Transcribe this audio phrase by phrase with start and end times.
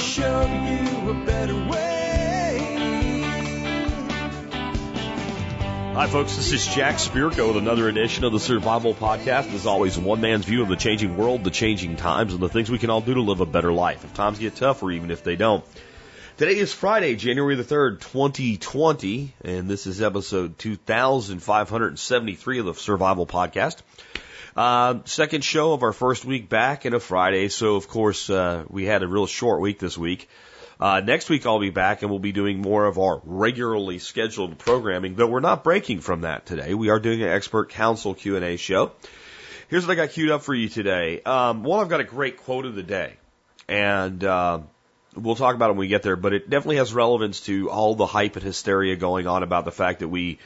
[0.00, 1.76] show you a better way.
[5.94, 6.36] Hi, folks.
[6.36, 9.52] This is Jack Spirko with another edition of the Survival Podcast.
[9.52, 12.70] As always, one man's view of the changing world, the changing times, and the things
[12.70, 15.10] we can all do to live a better life if times get tough or even
[15.10, 15.62] if they don't.
[16.38, 23.26] Today is Friday, January the 3rd, 2020, and this is episode 2573 of the Survival
[23.26, 23.82] Podcast.
[24.56, 28.64] Uh, second show of our first week back in a Friday, so of course, uh,
[28.68, 30.28] we had a real short week this week.
[30.80, 34.58] Uh, next week I'll be back and we'll be doing more of our regularly scheduled
[34.58, 36.74] programming, though we're not breaking from that today.
[36.74, 38.92] We are doing an expert council Q&A show.
[39.68, 41.22] Here's what I got queued up for you today.
[41.22, 43.14] Um, one, I've got a great quote of the day,
[43.68, 44.60] and uh,
[45.14, 47.94] we'll talk about it when we get there, but it definitely has relevance to all
[47.94, 50.38] the hype and hysteria going on about the fact that we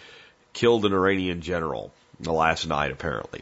[0.53, 1.91] killed an Iranian general
[2.21, 3.41] the last night, apparently.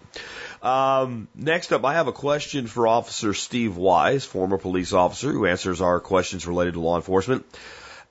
[0.63, 5.45] Um, next up, I have a question for Officer Steve Wise, former police officer who
[5.47, 7.45] answers our questions related to law enforcement.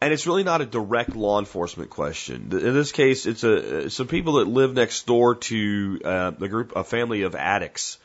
[0.02, 2.50] And it's really not a direct law enforcement question.
[2.52, 6.76] In this case, it's a some people that live next door to uh, a group,
[6.76, 8.00] a family of addicts,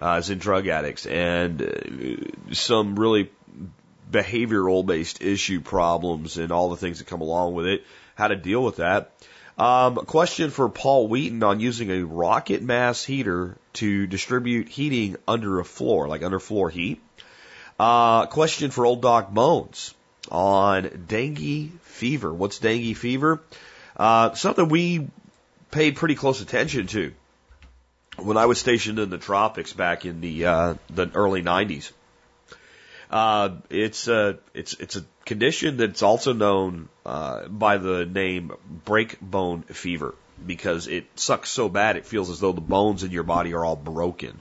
[0.00, 3.30] uh, as in drug addicts, and uh, some really
[4.10, 8.36] behavioral based issue problems and all the things that come along with it, how to
[8.36, 9.12] deal with that.
[9.58, 15.60] Um, question for Paul Wheaton on using a rocket mass heater to distribute heating under
[15.60, 17.02] a floor, like under floor heat.
[17.78, 19.94] Uh, question for Old Doc Bones
[20.30, 22.32] on dengue fever.
[22.32, 23.42] What's dengue fever?
[23.96, 25.08] Uh, something we
[25.70, 27.12] paid pretty close attention to
[28.16, 31.92] when I was stationed in the tropics back in the uh, the early 90s.
[33.10, 38.52] Uh, it's a it's it's a condition that's also known uh, by the name
[38.84, 40.14] break bone fever
[40.44, 43.64] because it sucks so bad it feels as though the bones in your body are
[43.64, 44.38] all broken.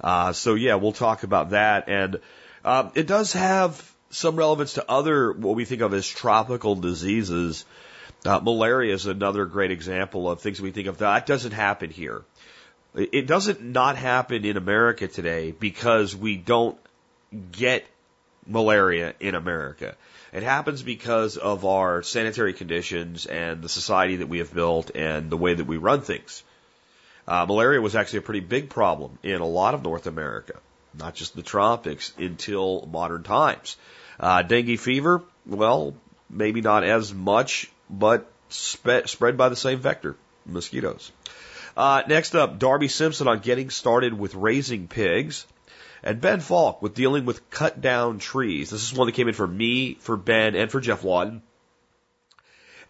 [0.00, 2.20] Uh, so yeah, we'll talk about that, and
[2.64, 7.64] uh, it does have some relevance to other what we think of as tropical diseases.
[8.24, 12.22] Uh, malaria is another great example of things we think of that doesn't happen here.
[12.94, 16.78] It doesn't not happen in America today because we don't
[17.52, 17.86] get
[18.46, 19.94] malaria in America.
[20.32, 25.30] It happens because of our sanitary conditions and the society that we have built and
[25.30, 26.42] the way that we run things.
[27.26, 30.54] Uh, malaria was actually a pretty big problem in a lot of North America,
[30.98, 33.76] not just the tropics, until modern times.
[34.20, 35.94] Uh, dengue fever, well,
[36.28, 41.10] maybe not as much, but spe- spread by the same vector, mosquitoes.
[41.76, 45.46] Uh, next up, Darby Simpson on getting started with raising pigs
[46.02, 48.70] and Ben Falk with dealing with cut down trees.
[48.70, 51.42] This is one that came in for me, for Ben, and for Geoff Lawton.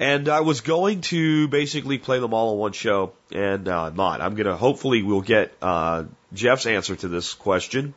[0.00, 4.20] And I was going to basically play them all in one show, and uh, not.
[4.20, 7.94] I'm going to hopefully we'll get uh, Geoff's answer to this question,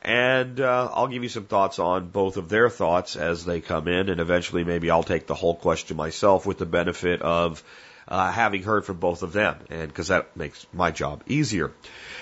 [0.00, 3.86] and uh, I'll give you some thoughts on both of their thoughts as they come
[3.86, 7.62] in, and eventually maybe I'll take the whole question myself with the benefit of
[8.08, 11.72] uh, having heard from both of them, and because that makes my job easier.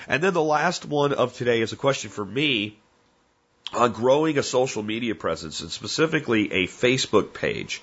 [0.07, 2.77] And then the last one of today is a question for me
[3.73, 7.81] on growing a social media presence, and specifically a Facebook page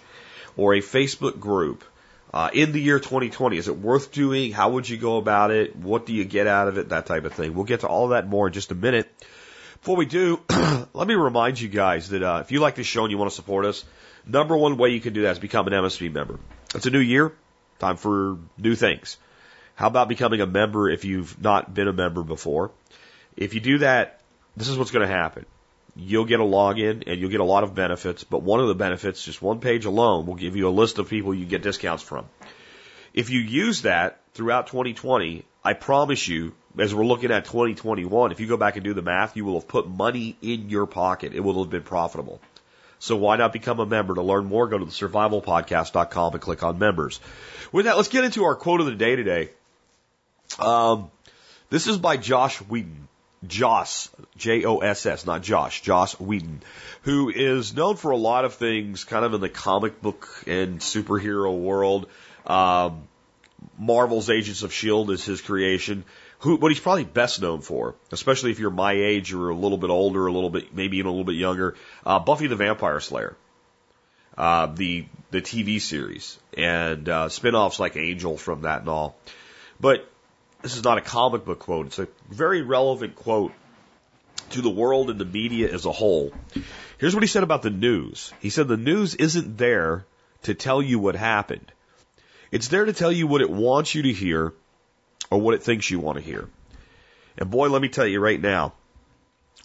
[0.56, 1.84] or a Facebook group.
[2.32, 4.52] Uh, in the year 2020, is it worth doing?
[4.52, 5.76] How would you go about it?
[5.76, 6.88] What do you get out of it?
[6.88, 7.52] That type of thing.
[7.52, 9.12] We'll get to all that more in just a minute.
[9.80, 10.40] Before we do,
[10.94, 13.30] let me remind you guys that uh, if you like this show and you want
[13.30, 13.84] to support us,
[14.24, 16.38] number one way you can do that is become an MSP member.
[16.74, 17.34] It's a new year,
[17.82, 19.18] time for new things.
[19.74, 22.70] How about becoming a member if you've not been a member before?
[23.36, 24.20] If you do that,
[24.56, 25.46] this is what's going to happen.
[25.96, 28.74] You'll get a login and you'll get a lot of benefits, but one of the
[28.74, 32.02] benefits, just one page alone, will give you a list of people you get discounts
[32.02, 32.26] from.
[33.12, 38.40] If you use that throughout 2020, I promise you, as we're looking at 2021, if
[38.40, 41.34] you go back and do the math, you will have put money in your pocket.
[41.34, 42.40] It will have been profitable.
[43.02, 44.14] So why not become a member?
[44.14, 47.18] To learn more, go to the survivalpodcast.com and click on members.
[47.72, 49.50] With that, let's get into our quote of the day today.
[50.60, 51.10] Um,
[51.68, 53.08] this is by Josh Whedon.
[53.44, 56.62] Joss, J-O-S-S, not Josh, Joss Whedon,
[57.02, 60.78] who is known for a lot of things kind of in the comic book and
[60.78, 62.08] superhero world.
[62.46, 63.08] Um,
[63.76, 65.12] Marvel's Agents of S.H.I.E.L.D.
[65.12, 66.04] is his creation.
[66.42, 69.78] Who, what he's probably best known for, especially if you're my age or a little
[69.78, 72.98] bit older, a little bit, maybe even a little bit younger, uh, Buffy the Vampire
[72.98, 73.36] Slayer.
[74.36, 79.14] Uh, the, the TV series and, uh, spin-offs like Angel from that and all.
[79.78, 80.10] But
[80.62, 81.86] this is not a comic book quote.
[81.86, 83.52] It's a very relevant quote
[84.50, 86.32] to the world and the media as a whole.
[86.98, 88.32] Here's what he said about the news.
[88.40, 90.06] He said the news isn't there
[90.42, 91.70] to tell you what happened.
[92.50, 94.54] It's there to tell you what it wants you to hear
[95.32, 96.48] or what it thinks you want to hear.
[97.38, 98.74] And boy, let me tell you right now,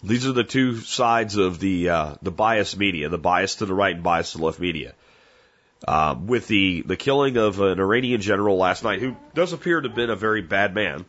[0.02, 3.74] These are the two sides of the uh, the biased media, the bias to the
[3.74, 4.94] right and bias to the left media.
[5.86, 9.88] Uh, with the the killing of an Iranian general last night, who does appear to
[9.88, 11.04] have been a very bad man.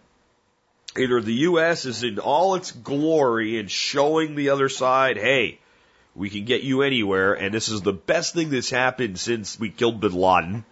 [0.97, 1.85] Either the U.S.
[1.85, 5.59] is in all its glory and showing the other side, hey,
[6.15, 9.69] we can get you anywhere, and this is the best thing that's happened since we
[9.69, 10.65] killed Bin Laden.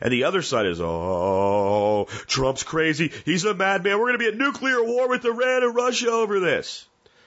[0.00, 3.12] And the other side is, oh, Trump's crazy.
[3.24, 3.98] He's a madman.
[3.98, 6.86] We're going to be at nuclear war with Iran and Russia over this.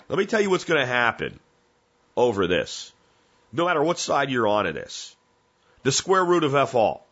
[0.10, 1.40] Let me tell you what's going to happen
[2.16, 2.92] over this.
[3.52, 5.16] No matter what side you're on in this.
[5.84, 7.06] The square root of F all.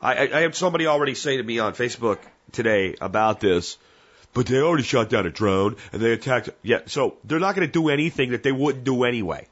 [0.00, 2.18] I, I, I had somebody already say to me on Facebook
[2.52, 3.76] today about this,
[4.32, 6.50] but they already shot down a drone and they attacked.
[6.62, 9.46] Yeah, so they're not going to do anything that they wouldn't do anyway.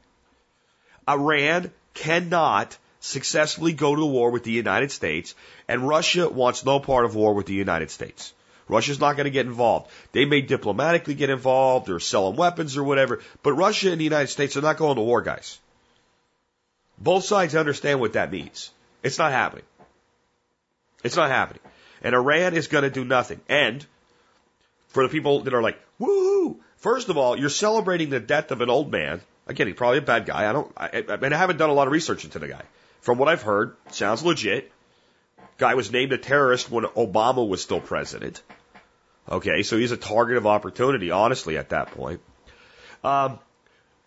[1.09, 5.35] Iran cannot successfully go to war with the United States,
[5.69, 8.33] and Russia wants no part of war with the United States.
[8.69, 9.91] Russia's not going to get involved.
[10.13, 14.05] They may diplomatically get involved or sell them weapons or whatever, but Russia and the
[14.05, 15.59] United States are not going to war, guys.
[16.99, 18.71] Both sides understand what that means.
[19.03, 19.65] It's not happening.
[21.05, 21.63] It's not happening.
[22.03, 23.41] And Iran is going to do nothing.
[23.49, 23.87] And
[24.89, 28.61] for the people that are like, woohoo, first of all, you're celebrating the death of
[28.61, 29.21] an old man.
[29.47, 30.49] Again, he's probably a bad guy.
[30.49, 32.63] I don't, I, I, and I haven't done a lot of research into the guy.
[33.01, 34.73] From what I've heard, sounds legit.
[35.59, 38.43] Guy was named a terrorist when Obama was still president.
[39.31, 42.21] Okay, so he's a target of opportunity, honestly, at that point.
[43.05, 43.39] Um,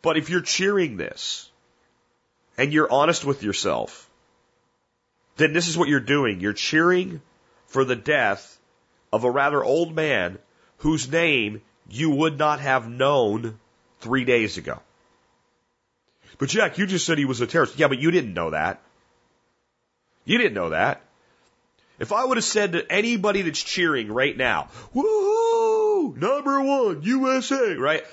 [0.02, 1.50] but if you're cheering this
[2.58, 4.10] and you're honest with yourself,
[5.38, 6.40] then this is what you're doing.
[6.40, 7.22] You're cheering
[7.68, 8.60] for the death
[9.14, 10.38] of a rather old man
[10.78, 13.60] whose name you would not have known
[14.00, 14.80] three days ago.
[16.42, 17.78] But Jack, you just said he was a terrorist.
[17.78, 18.82] Yeah, but you didn't know that.
[20.26, 21.04] You didn't know that.
[22.00, 27.76] If I would have said to anybody that's cheering right now, woohoo, number one, USA,
[27.76, 28.04] right?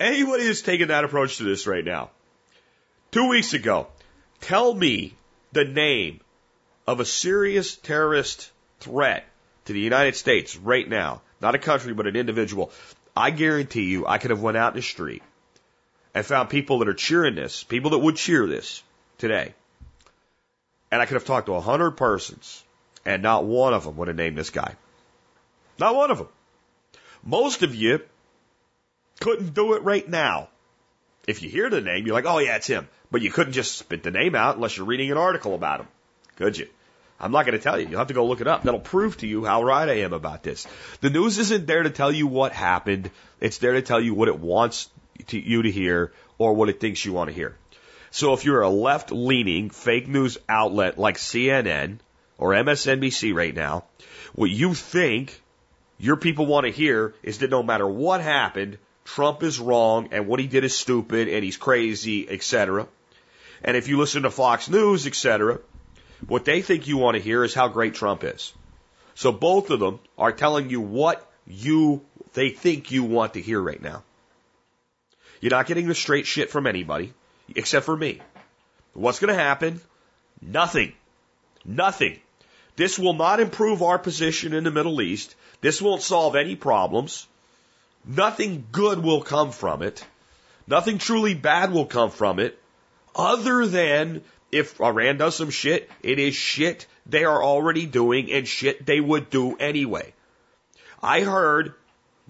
[0.00, 2.08] Anybody that's taking that approach to this right now,
[3.10, 3.88] two weeks ago,
[4.40, 5.14] tell me
[5.52, 6.20] the name
[6.86, 8.50] of a serious terrorist
[8.80, 9.26] threat
[9.66, 12.72] to the United States right now, not a country, but an individual.
[13.14, 15.22] I guarantee you, I could have went out in the street
[16.14, 18.82] and found people that are cheering this, people that would cheer this
[19.18, 19.54] today.
[20.90, 22.62] And I could have talked to a hundred persons
[23.04, 24.74] and not one of them would have named this guy.
[25.78, 26.28] Not one of them.
[27.24, 28.00] Most of you
[29.20, 30.48] couldn't do it right now.
[31.26, 32.88] If you hear the name, you're like, oh yeah, it's him.
[33.10, 35.88] But you couldn't just spit the name out unless you're reading an article about him.
[36.36, 36.68] Could you?
[37.18, 37.88] I'm not going to tell you.
[37.88, 38.64] You'll have to go look it up.
[38.64, 40.66] That'll prove to you how right I am about this.
[41.00, 43.10] The news isn't there to tell you what happened.
[43.40, 44.90] It's there to tell you what it wants
[45.28, 47.56] to you to hear or what it thinks you want to hear.
[48.10, 51.98] So if you're a left leaning fake news outlet like CNN,
[52.38, 53.84] or MSNBC right now,
[54.34, 55.40] what you think
[55.98, 60.26] your people want to hear is that no matter what happened, Trump is wrong and
[60.26, 62.86] what he did is stupid and he's crazy, etc.
[63.62, 65.60] And if you listen to Fox News, etc.,
[66.26, 68.52] what they think you want to hear is how great Trump is.
[69.14, 72.02] So both of them are telling you what you
[72.32, 74.02] they think you want to hear right now.
[75.44, 77.12] You're not getting the straight shit from anybody
[77.54, 78.22] except for me.
[78.94, 79.78] What's going to happen?
[80.40, 80.94] Nothing.
[81.66, 82.18] Nothing.
[82.76, 85.34] This will not improve our position in the Middle East.
[85.60, 87.26] This won't solve any problems.
[88.06, 90.02] Nothing good will come from it.
[90.66, 92.58] Nothing truly bad will come from it
[93.14, 98.48] other than if Iran does some shit, it is shit they are already doing and
[98.48, 100.14] shit they would do anyway.
[101.02, 101.74] I heard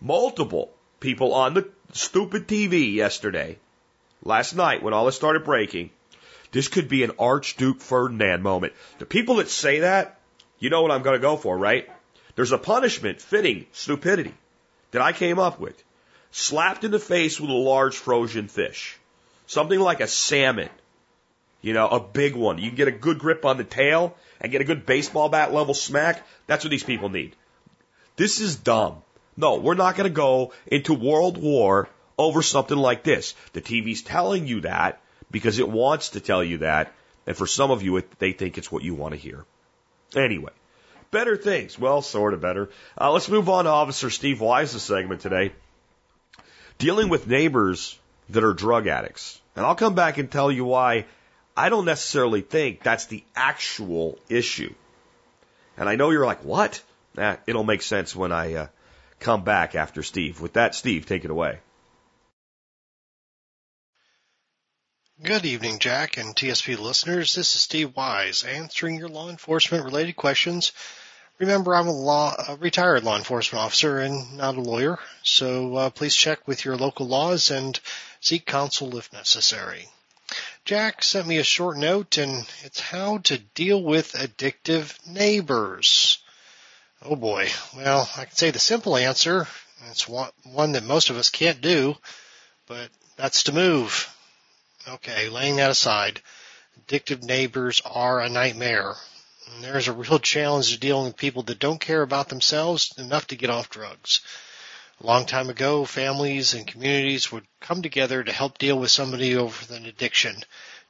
[0.01, 3.59] multiple people on the stupid TV yesterday,
[4.23, 5.91] last night when all this started breaking,
[6.53, 8.75] this could be an Archduke Ferdinand moment.
[8.99, 10.21] The people that say that,
[10.59, 11.89] you know what I'm going to go for, right?
[12.37, 14.35] There's a punishment fitting stupidity
[14.91, 15.83] that I came up with.
[16.33, 18.99] Slapped in the face with a large frozen fish.
[19.47, 20.71] Something like a salmon.
[21.63, 22.59] You know, a big one.
[22.59, 25.53] You can get a good grip on the tail and get a good baseball bat
[25.53, 26.27] level smack.
[26.47, 27.37] That's what these people need.
[28.17, 29.04] This is dumb.
[29.37, 33.35] No, we're not going to go into world war over something like this.
[33.53, 35.01] The TV's telling you that
[35.31, 36.93] because it wants to tell you that.
[37.27, 39.45] And for some of you, it, they think it's what you want to hear.
[40.15, 40.53] Anyway,
[41.11, 41.79] better things.
[41.79, 42.71] Well, sort of better.
[43.01, 45.53] Uh, let's move on to Officer Steve Wise's segment today.
[46.79, 47.99] Dealing with neighbors
[48.31, 49.41] that are drug addicts.
[49.57, 51.07] And I'll come back and tell you why
[51.57, 54.75] I don't necessarily think that's the actual issue.
[55.77, 56.83] And I know you're like, what?
[57.47, 58.67] It'll make sense when I uh,
[59.25, 60.41] come back after Steve.
[60.41, 61.59] With that, Steve, take it away.
[65.23, 67.35] Good evening, Jack and TSP listeners.
[67.35, 70.73] This is Steve Wise answering your law enforcement related questions
[71.39, 75.91] Remember, I'm a, law, a retired law enforcement officer and not a lawyer, so uh,
[75.91, 77.79] please check with your local laws and
[78.21, 79.89] seek counsel if necessary.
[80.65, 86.24] Jack sent me a short note, and it's how to deal with addictive neighbors.
[87.07, 87.51] Oh boy.
[87.77, 89.47] Well, I can say the simple answer.
[89.91, 91.97] It's one, that most of us can't do,
[92.67, 94.09] but that's to move.
[94.89, 96.23] Okay, laying that aside.
[96.81, 98.95] Addictive neighbors are a nightmare.
[99.53, 103.27] And there's a real challenge to dealing with people that don't care about themselves enough
[103.27, 104.21] to get off drugs.
[105.03, 109.37] A long time ago, families and communities would come together to help deal with somebody
[109.37, 110.37] over an addiction.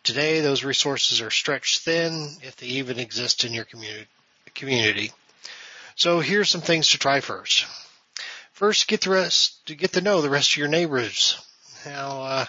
[0.05, 3.67] Today, those resources are stretched thin, if they even exist in your
[4.55, 5.11] community.
[5.97, 7.67] So here's some things to try first.
[8.53, 11.39] First, get the rest to get to know the rest of your neighbors.
[11.87, 12.47] Now, uh,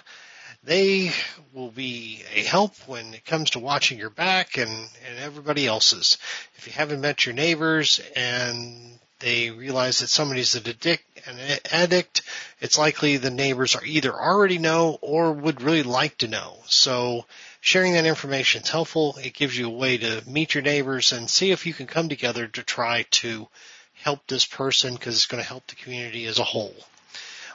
[0.64, 1.12] they
[1.54, 6.18] will be a help when it comes to watching your back and, and everybody else's.
[6.56, 12.24] If you haven't met your neighbors and they realize that somebody's an addict, an addict,
[12.60, 16.58] it's likely the neighbors are either already know or would really like to know.
[16.66, 17.26] So
[17.66, 19.18] sharing that information is helpful.
[19.24, 22.10] It gives you a way to meet your neighbors and see if you can come
[22.10, 23.48] together to try to
[23.96, 26.76] help this person because it's going to help the community as a whole.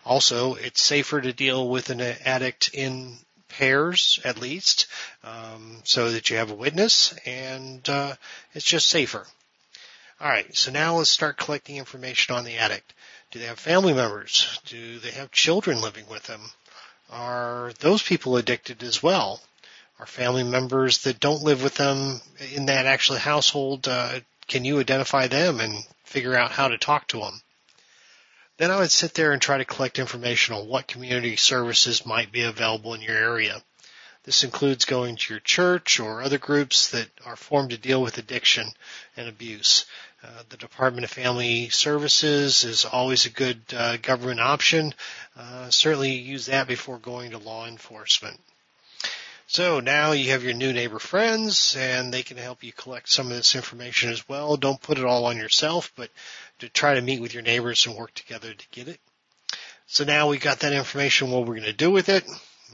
[0.05, 4.89] Also, it's safer to deal with an addict in pairs at least,
[5.23, 8.13] um, so that you have a witness, and uh,
[8.53, 9.25] it's just safer.
[10.21, 12.95] All right, so now let's start collecting information on the addict.
[13.31, 14.59] Do they have family members?
[14.67, 16.41] Do they have children living with them?
[17.11, 19.41] Are those people addicted as well?
[20.01, 22.23] Are family members that don't live with them
[22.55, 23.87] in that actual household?
[23.87, 27.43] Uh, can you identify them and figure out how to talk to them?
[28.57, 32.33] Then I would sit there and try to collect information on what community services might
[32.33, 33.63] be available in your area.
[34.25, 38.17] This includes going to your church or other groups that are formed to deal with
[38.17, 38.69] addiction
[39.19, 39.85] and abuse.
[40.25, 44.95] Uh, the Department of Family Services is always a good uh, government option.
[45.37, 48.41] Uh, certainly use that before going to law enforcement.
[49.53, 53.33] So now you have your new neighbor friends and they can help you collect some
[53.33, 54.57] of this information as well.
[54.57, 56.09] Don't put it all on yourself, but
[56.61, 59.01] to try to meet with your neighbors and work together to get it.
[59.89, 62.25] So now we've got that information, what we're going to do with it.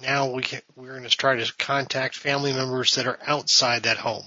[0.02, 3.96] Now we can, we're going to try to contact family members that are outside that
[3.96, 4.26] home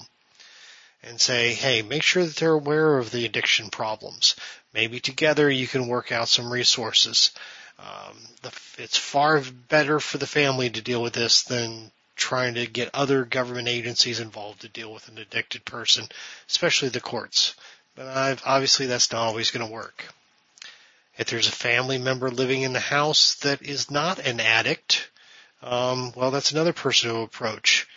[1.04, 4.36] and say, hey, make sure that they're aware of the addiction problems.
[4.74, 7.30] Maybe together you can work out some resources.
[7.78, 12.68] Um, the, it's far better for the family to deal with this than trying to
[12.68, 16.06] get other government agencies involved to deal with an addicted person,
[16.48, 17.56] especially the courts.
[17.96, 20.06] But obviously that's not always going to work.
[21.18, 25.10] If there's a family member living in the house that is not an addict,
[25.62, 27.88] um, well, that's another person to approach.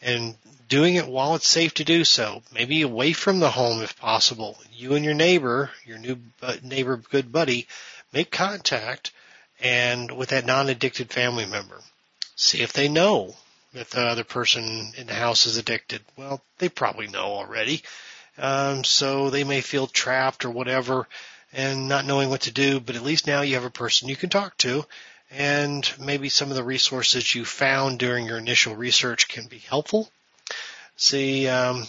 [0.00, 0.34] And
[0.68, 4.56] doing it while it's safe to do so, maybe away from the home if possible.
[4.72, 6.18] You and your neighbor, your new
[6.62, 7.66] neighbor good buddy,
[8.12, 9.12] make contact
[9.60, 11.80] and with that non-addicted family member.
[12.36, 13.34] See if they know
[13.72, 16.02] that the other person in the house is addicted.
[16.16, 17.82] Well, they probably know already.
[18.38, 21.06] Um, so they may feel trapped or whatever
[21.52, 24.16] and not knowing what to do, but at least now you have a person you
[24.16, 24.84] can talk to
[25.30, 30.10] and maybe some of the resources you found during your initial research can be helpful.
[30.96, 31.86] See, um,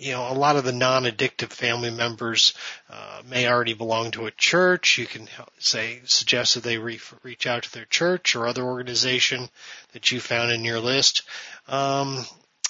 [0.00, 2.54] you know, a lot of the non-addictive family members
[2.88, 4.98] uh, may already belong to a church.
[4.98, 5.28] You can
[5.58, 9.48] say suggest that they re- reach out to their church or other organization
[9.92, 11.22] that you found in your list.
[11.68, 12.24] Um,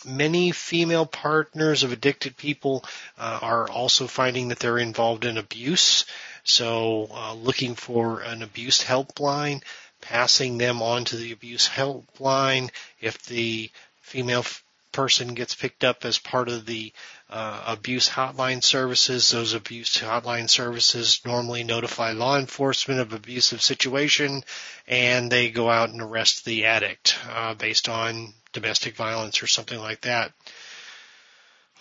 [0.05, 2.85] many female partners of addicted people
[3.19, 6.07] uh, are also finding that they're involved in abuse.
[6.43, 9.63] So uh, looking for an abuse helpline,
[10.01, 12.71] passing them on to the abuse helpline.
[13.01, 13.71] If the
[14.01, 14.45] female
[14.93, 16.93] person gets picked up as part of the
[17.29, 24.43] uh, abuse hotline services, those abuse hotline services normally notify law enforcement of abusive situation,
[24.89, 29.79] and they go out and arrest the addict uh, based on domestic violence or something
[29.79, 30.33] like that.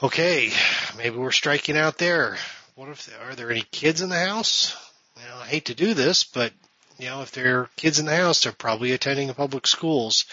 [0.01, 0.51] Okay,
[0.97, 2.37] maybe we're striking out there.
[2.75, 4.75] What if are there any kids in the house?
[5.17, 6.53] Well, I hate to do this, but
[6.97, 10.25] you know, if there are kids in the house, they're probably attending public schools.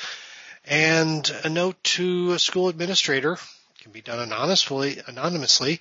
[0.66, 3.38] And a note to a school administrator
[3.80, 5.00] can be done anonymously.
[5.06, 5.80] Anonymously,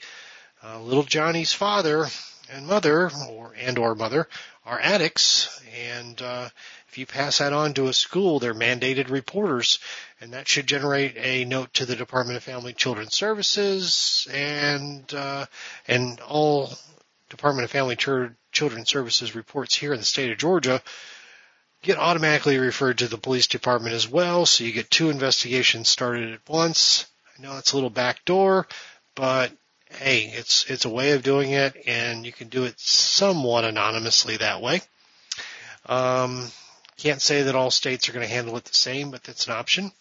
[0.63, 2.05] uh, little Johnny's father
[2.51, 4.27] and mother, or and or mother,
[4.65, 6.49] are addicts, and uh,
[6.87, 9.79] if you pass that on to a school, they're mandated reporters,
[10.21, 15.45] and that should generate a note to the Department of Family Children Services and uh,
[15.87, 16.71] and all
[17.29, 20.81] Department of Family Ch- Children Services reports here in the state of Georgia
[21.85, 26.33] get automatically referred to the police department as well, so you get two investigations started
[26.33, 27.05] at once.
[27.37, 28.67] I know it's a little backdoor,
[29.13, 29.51] but
[29.91, 34.37] hey, it's it's a way of doing it, and you can do it somewhat anonymously
[34.37, 34.81] that way.
[35.85, 36.51] Um,
[36.97, 39.53] can't say that all states are going to handle it the same, but that's an
[39.53, 39.91] option.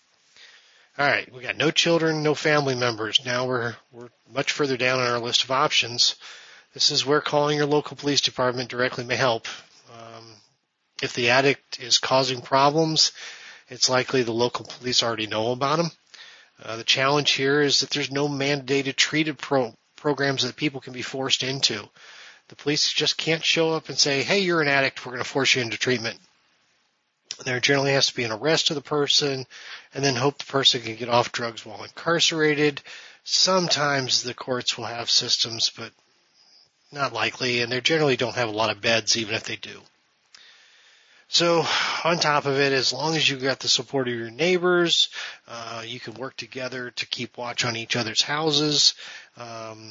[0.97, 3.25] All right, we got no children, no family members.
[3.25, 6.15] Now we're we're much further down on our list of options.
[6.73, 9.47] This is where calling your local police department directly may help.
[9.93, 10.25] Um,
[11.03, 13.13] if the addict is causing problems,
[13.69, 15.91] it's likely the local police already know about them.
[16.63, 20.93] Uh, the challenge here is that there's no mandated treated pro- programs that people can
[20.93, 21.89] be forced into.
[22.49, 25.29] The police just can't show up and say, hey, you're an addict, we're going to
[25.29, 26.19] force you into treatment.
[27.45, 29.47] There generally has to be an arrest of the person
[29.93, 32.81] and then hope the person can get off drugs while incarcerated.
[33.25, 35.91] Sometimes the courts will have systems, but
[36.93, 39.81] not likely, and they generally don't have a lot of beds even if they do.
[41.29, 41.65] So
[42.05, 45.09] on top of it, as long as you've got the support of your neighbors,
[45.49, 48.95] uh, you can work together to keep watch on each other's houses.
[49.37, 49.91] Um,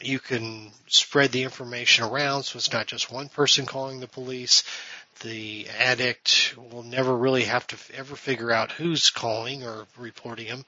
[0.00, 4.64] you can spread the information around so it's not just one person calling the police.
[5.20, 10.64] The addict will never really have to ever figure out who's calling or reporting him,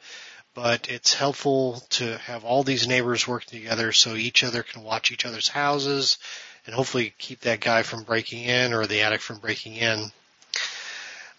[0.55, 5.11] but it's helpful to have all these neighbors working together so each other can watch
[5.11, 6.19] each other's houses
[6.67, 10.11] and hopefully keep that guy from breaking in or the addict from breaking in.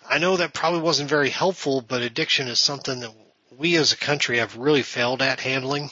[0.08, 3.14] I know that probably wasn't very helpful, but addiction is something that
[3.58, 5.90] we as a country have really failed at handling.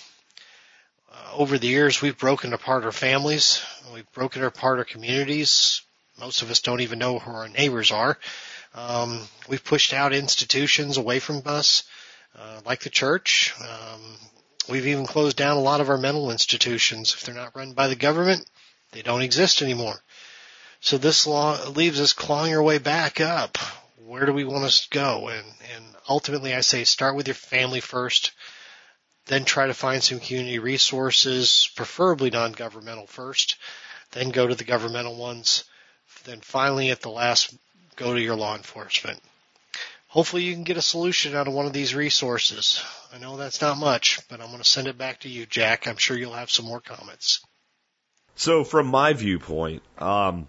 [1.12, 3.62] Uh, over the years, we've broken apart our families.
[3.94, 5.82] We've broken apart our communities.
[6.20, 8.18] Most of us don't even know who our neighbors are.
[8.74, 11.84] Um, we've pushed out institutions away from us,
[12.38, 13.54] uh, like the church.
[13.60, 14.02] Um,
[14.70, 17.14] we've even closed down a lot of our mental institutions.
[17.14, 18.46] If they're not run by the government,
[18.92, 20.02] they don't exist anymore.
[20.80, 23.58] So this law leaves us clawing our way back up.
[23.98, 25.28] Where do we want to go?
[25.28, 25.46] And,
[25.76, 28.32] and ultimately I say start with your family first,
[29.28, 33.58] then try to find some community resources, preferably non-governmental first,
[34.12, 35.64] then go to the governmental ones,
[36.26, 37.56] then finally at the last,
[37.96, 39.22] go to your law enforcement.
[40.08, 42.84] Hopefully you can get a solution out of one of these resources.
[43.14, 45.88] I know that's not much, but I'm going to send it back to you, Jack.
[45.88, 47.40] I'm sure you'll have some more comments.
[48.36, 50.48] So, from my viewpoint, um,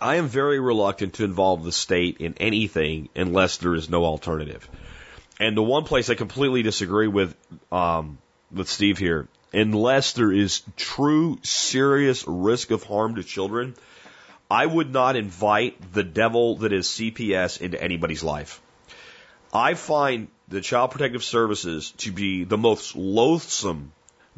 [0.00, 4.68] I am very reluctant to involve the state in anything unless there is no alternative.
[5.40, 7.36] And the one place I completely disagree with
[7.72, 8.18] um,
[8.52, 13.74] with Steve here, unless there is true serious risk of harm to children,
[14.50, 18.60] I would not invite the devil that is CPS into anybody's life.
[19.52, 23.92] I find the Child Protective Services to be the most loathsome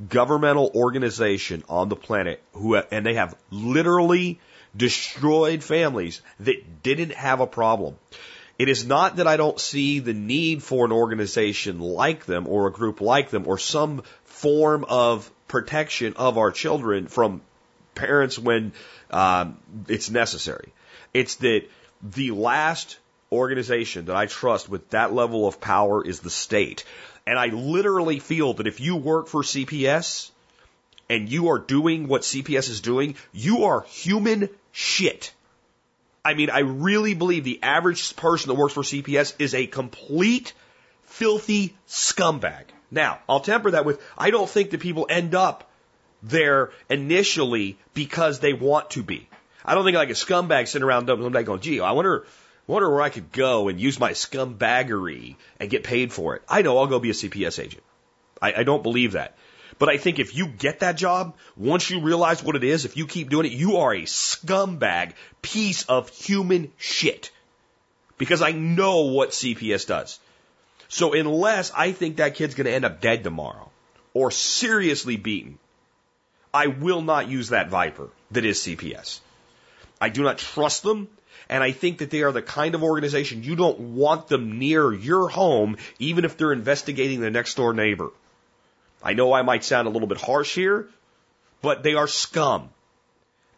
[0.08, 4.38] governmental organization on the planet who and they have literally
[4.76, 7.96] destroyed families that didn't have a problem.
[8.58, 12.66] It is not that I don't see the need for an organization like them or
[12.66, 17.42] a group like them or some form of protection of our children from
[17.94, 18.72] parents when
[19.10, 20.72] um, it's necessary.
[21.12, 21.64] It's that
[22.02, 22.98] the last
[23.30, 26.84] organization that I trust with that level of power is the state.
[27.26, 30.30] And I literally feel that if you work for CPS
[31.10, 35.32] and you are doing what CPS is doing, you are human shit.
[36.24, 40.52] I mean, I really believe the average person that works for CPS is a complete
[41.04, 42.64] filthy scumbag.
[42.90, 45.68] Now, I'll temper that with I don't think that people end up
[46.22, 49.28] there initially because they want to be.
[49.64, 52.26] I don't think like a scumbag sitting around someday going, gee, I wonder
[52.66, 56.42] wonder where I could go and use my scumbaggery and get paid for it.
[56.48, 57.82] I know I'll go be a CPS agent.
[58.40, 59.36] I, I don't believe that.
[59.78, 62.96] But I think if you get that job, once you realize what it is, if
[62.96, 67.30] you keep doing it, you are a scumbag piece of human shit.
[68.16, 70.18] Because I know what CPS does.
[70.88, 73.70] So unless I think that kid's going to end up dead tomorrow
[74.14, 75.58] or seriously beaten,
[76.54, 79.20] I will not use that Viper that is CPS.
[80.00, 81.08] I do not trust them.
[81.48, 84.92] And I think that they are the kind of organization you don't want them near
[84.92, 88.10] your home, even if they're investigating the next door neighbor.
[89.02, 90.88] I know I might sound a little bit harsh here,
[91.62, 92.70] but they are scum.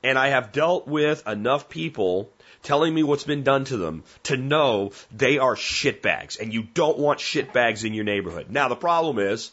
[0.03, 2.31] And I have dealt with enough people
[2.63, 6.99] telling me what's been done to them to know they are shitbags and you don't
[6.99, 8.47] want shitbags in your neighborhood.
[8.51, 9.51] Now the problem is,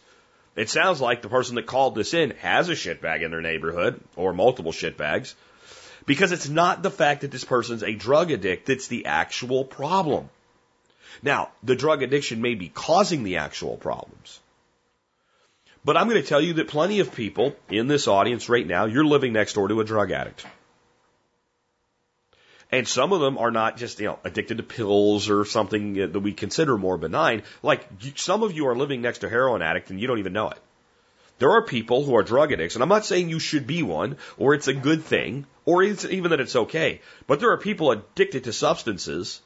[0.55, 3.99] it sounds like the person that called this in has a shitbag in their neighborhood
[4.15, 5.33] or multiple shitbags
[6.05, 10.29] because it's not the fact that this person's a drug addict that's the actual problem.
[11.23, 14.39] Now, the drug addiction may be causing the actual problems.
[15.83, 18.85] But I'm going to tell you that plenty of people in this audience right now,
[18.85, 20.45] you're living next door to a drug addict.
[22.71, 26.19] And some of them are not just, you know, addicted to pills or something that
[26.19, 27.43] we consider more benign.
[27.61, 30.33] Like some of you are living next to a heroin addict and you don't even
[30.33, 30.57] know it.
[31.37, 34.17] There are people who are drug addicts, and I'm not saying you should be one,
[34.37, 38.43] or it's a good thing, or even that it's okay, but there are people addicted
[38.43, 39.41] to substances,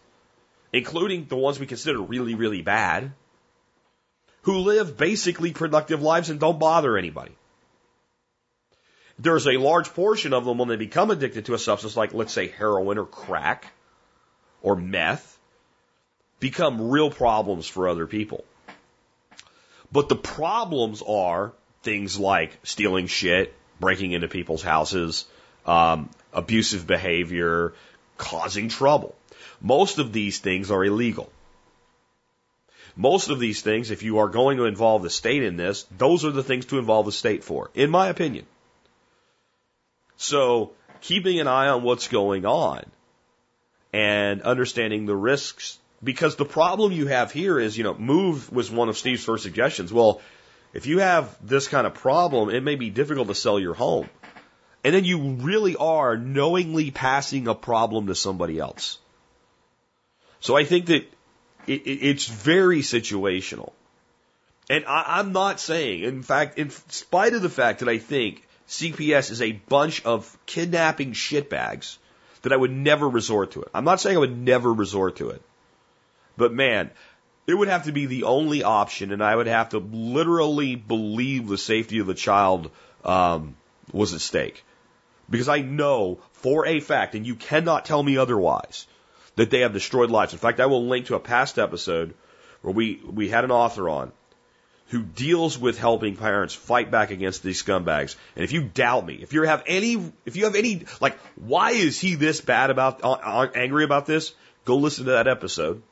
[0.74, 3.14] including the ones we consider really, really bad,
[4.42, 7.36] who live basically productive lives and don't bother anybody.
[9.18, 12.34] There's a large portion of them when they become addicted to a substance like, let's
[12.34, 13.66] say, heroin or crack
[14.62, 15.38] or meth,
[16.40, 18.46] become real problems for other people.
[19.92, 21.54] But the problems are
[21.84, 25.26] things like stealing shit, breaking into people's houses,
[25.66, 27.74] um, abusive behavior,
[28.18, 29.16] causing trouble.
[29.62, 31.32] Most of these things are illegal.
[32.96, 36.26] Most of these things, if you are going to involve the state in this, those
[36.26, 38.46] are the things to involve the state for, in my opinion.
[40.18, 42.84] So, keeping an eye on what's going on
[43.94, 48.70] and understanding the risks, because the problem you have here is, you know, move was
[48.70, 49.94] one of Steve's first suggestions.
[49.94, 50.22] Well,
[50.74, 54.10] if you have this kind of problem, it may be difficult to sell your home.
[54.84, 58.98] And then you really are knowingly passing a problem to somebody else.
[60.40, 61.04] So I think that
[61.68, 63.74] it, it, it's very situational.
[64.70, 68.48] And I, I'm not saying, in fact, in spite of the fact that I think
[68.70, 71.98] CPS is a bunch of kidnapping shitbags,
[72.44, 73.70] that I would never resort to it.
[73.74, 75.42] I'm not saying I would never resort to it.
[76.38, 76.90] But man,
[77.48, 81.48] it would have to be the only option, and I would have to literally believe
[81.48, 82.72] the safety of the child
[83.04, 83.58] um,
[83.92, 84.64] was at stake.
[85.30, 88.88] Because I know for a fact, and you cannot tell me otherwise,
[89.36, 90.34] that they have destroyed lives.
[90.34, 92.14] In fact, I will link to a past episode
[92.62, 94.12] where we, we had an author on
[94.90, 98.16] who deals with helping parents fight back against these scumbags.
[98.36, 101.72] And if you doubt me, if you have any, if you have any, like, why
[101.72, 104.34] is he this bad about, uh, uh, angry about this?
[104.66, 105.84] Go listen to that episode.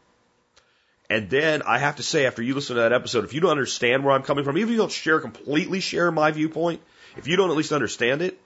[1.10, 3.52] And then I have to say, after you listen to that episode, if you don't
[3.52, 6.82] understand where I'm coming from, even if you don't share completely share my viewpoint,
[7.16, 8.38] if you don't at least understand it,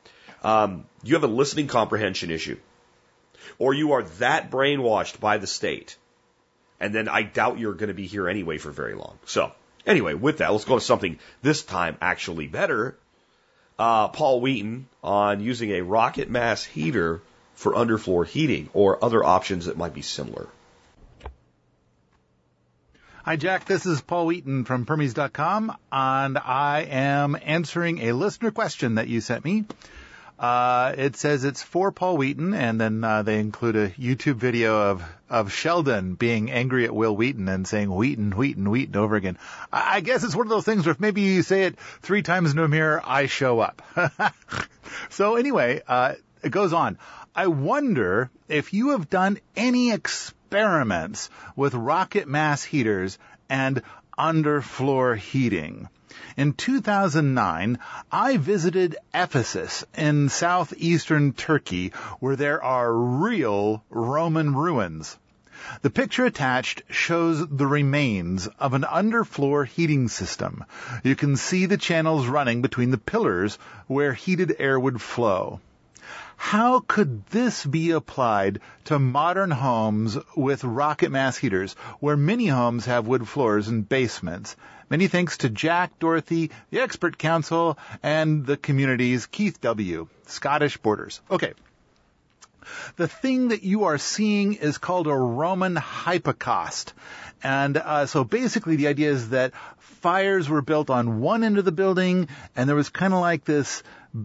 [0.41, 2.58] um, you have a listening comprehension issue
[3.58, 5.97] or you are that brainwashed by the state.
[6.80, 9.19] And then I doubt you're going to be here anyway for very long.
[9.25, 9.51] So,
[9.86, 12.97] anyway, with that, let's go to something this time actually better.
[13.77, 17.21] Uh, Paul Wheaton on using a rocket mass heater
[17.54, 20.47] for underfloor heating or other options that might be similar.
[23.23, 23.65] Hi, Jack.
[23.65, 29.21] This is Paul Wheaton from Permies.com, and I am answering a listener question that you
[29.21, 29.65] sent me.
[30.41, 34.89] Uh, it says it's for Paul Wheaton, and then uh, they include a YouTube video
[34.89, 39.38] of of Sheldon being angry at Wil Wheaton and saying Wheaton, Wheaton, Wheaton over again.
[39.71, 42.23] I, I guess it's one of those things where if maybe you say it three
[42.23, 43.84] times in a mirror, I show up.
[45.12, 46.97] so anyway, uh, it goes on.
[47.36, 53.84] I wonder if you have done any experiments with rocket mass heaters and
[54.17, 55.88] underfloor heating.
[56.36, 57.80] In 2009,
[58.12, 65.17] I visited Ephesus in southeastern Turkey where there are real Roman ruins.
[65.84, 70.65] The picture attached shows the remains of an underfloor heating system.
[71.04, 75.60] You can see the channels running between the pillars where heated air would flow.
[76.36, 82.86] How could this be applied to modern homes with rocket mass heaters, where many homes
[82.88, 84.56] have wood floors and basements?
[84.91, 91.21] Many thanks to Jack, Dorothy, the expert council, and the community's Keith W., Scottish Borders.
[91.32, 91.54] Okay.
[92.97, 96.93] The thing that you are seeing is called a Roman hypocaust.
[97.41, 101.63] And uh, so basically the idea is that fires were built on one end of
[101.63, 102.27] the building
[102.58, 103.84] and there was kind of like this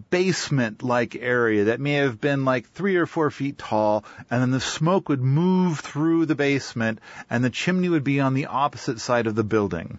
[0.09, 4.51] basement like area that may have been like three or four feet tall, and then
[4.51, 6.99] the smoke would move through the basement,
[7.29, 9.97] and the chimney would be on the opposite side of the building.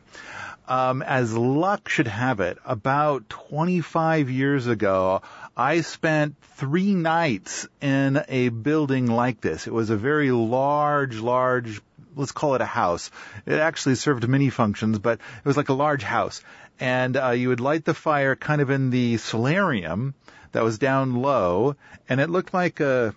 [0.69, 5.23] Um, as luck should have it, about 25 years ago,
[5.57, 9.67] I spent three nights in a building like this.
[9.67, 11.81] It was a very large, large
[12.15, 13.11] let's call it a house.
[13.47, 16.43] It actually served many functions, but it was like a large house
[16.81, 20.15] and uh, you would light the fire kind of in the solarium
[20.53, 21.77] that was down low,
[22.09, 23.15] and it looked like a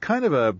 [0.00, 0.56] kind of a,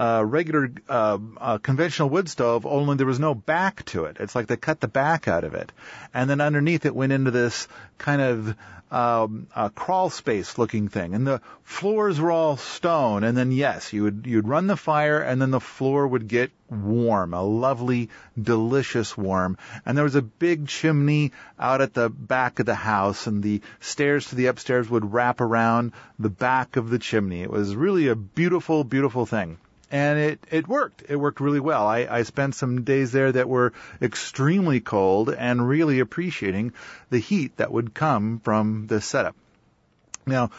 [0.00, 4.16] a regular uh, a conventional wood stove, only there was no back to it.
[4.18, 5.70] It's like they cut the back out of it,
[6.14, 8.56] and then underneath it went into this kind of
[8.90, 13.24] um, a crawl space looking thing, and the floors were all stone.
[13.24, 16.50] And then yes, you would you'd run the fire, and then the floor would get
[16.70, 18.08] warm, a lovely,
[18.40, 19.58] delicious warm.
[19.84, 23.60] And there was a big chimney out at the back of the house, and the
[23.80, 27.42] stairs to the upstairs would wrap around the back of the chimney.
[27.42, 29.58] It was really a beautiful, beautiful thing.
[29.90, 31.04] And it, it worked.
[31.08, 31.86] It worked really well.
[31.86, 36.72] I, I spent some days there that were extremely cold and really appreciating
[37.10, 39.34] the heat that would come from this setup.
[40.26, 40.50] Now,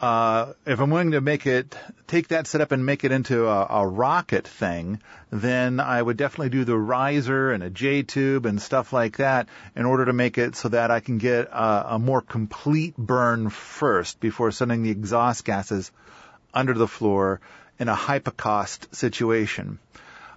[0.00, 1.76] uh, if I'm willing to make it,
[2.06, 5.00] take that setup and make it into a, a rocket thing,
[5.30, 9.48] then I would definitely do the riser and a J tube and stuff like that
[9.76, 13.50] in order to make it so that I can get a, a more complete burn
[13.50, 15.92] first before sending the exhaust gases
[16.54, 17.40] under the floor
[17.80, 19.80] in a hypocaust situation.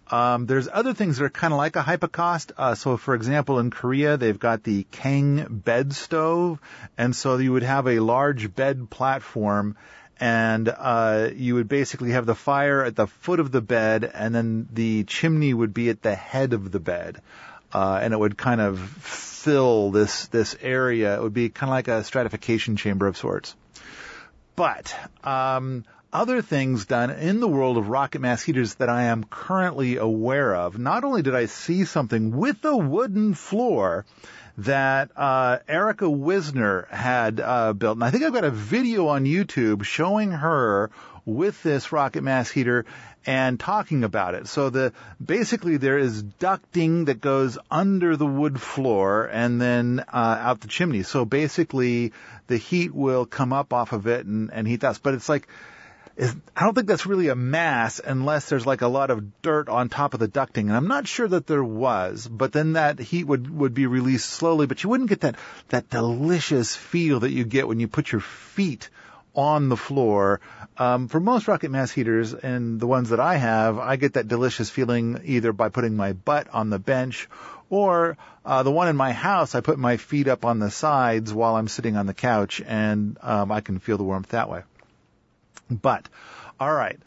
[0.10, 2.51] Um, there's other things that are kind of like a hypocaust.
[2.58, 6.60] Uh, so, for example, in Korea, they've got the Kang bed stove,
[6.97, 9.75] and so you would have a large bed platform,
[10.19, 14.34] and uh, you would basically have the fire at the foot of the bed, and
[14.34, 17.21] then the chimney would be at the head of the bed,
[17.73, 21.15] uh, and it would kind of fill this this area.
[21.15, 23.56] It would be kind of like a stratification chamber of sorts.
[24.56, 29.23] But um, other things done in the world of rocket mass heaters that I am
[29.23, 30.78] currently aware of.
[30.78, 34.06] Not only did I see something with a wooden floor
[34.60, 39.26] that uh, Erica Wisner had uh, built, and I think I've got a video on
[39.26, 40.91] YouTube showing her
[41.26, 42.86] with this rocket mass heater
[43.26, 44.47] and talking about it.
[44.47, 50.38] So the basically there is ducting that goes under the wood floor and then uh,
[50.39, 51.04] out the chimney.
[51.04, 52.12] So basically
[52.47, 54.99] the heat will come up off of it and, and heat house.
[54.99, 55.47] But it's like
[56.15, 59.69] is I don't think that's really a mass unless there's like a lot of dirt
[59.69, 60.67] on top of the ducting.
[60.67, 64.30] And I'm not sure that there was, but then that heat would, would be released
[64.30, 65.36] slowly, but you wouldn't get that,
[65.69, 68.89] that delicious feel that you get when you put your feet
[69.36, 70.39] on the floor.
[70.78, 74.28] Um, for most rocket mass heaters and the ones that I have, I get that
[74.28, 77.28] delicious feeling either by putting my butt on the bench
[77.69, 81.34] or uh, the one in my house, I put my feet up on the sides
[81.34, 84.62] while I'm sitting on the couch, and um, I can feel the warmth that way.
[85.81, 86.07] But,
[86.59, 86.99] all right.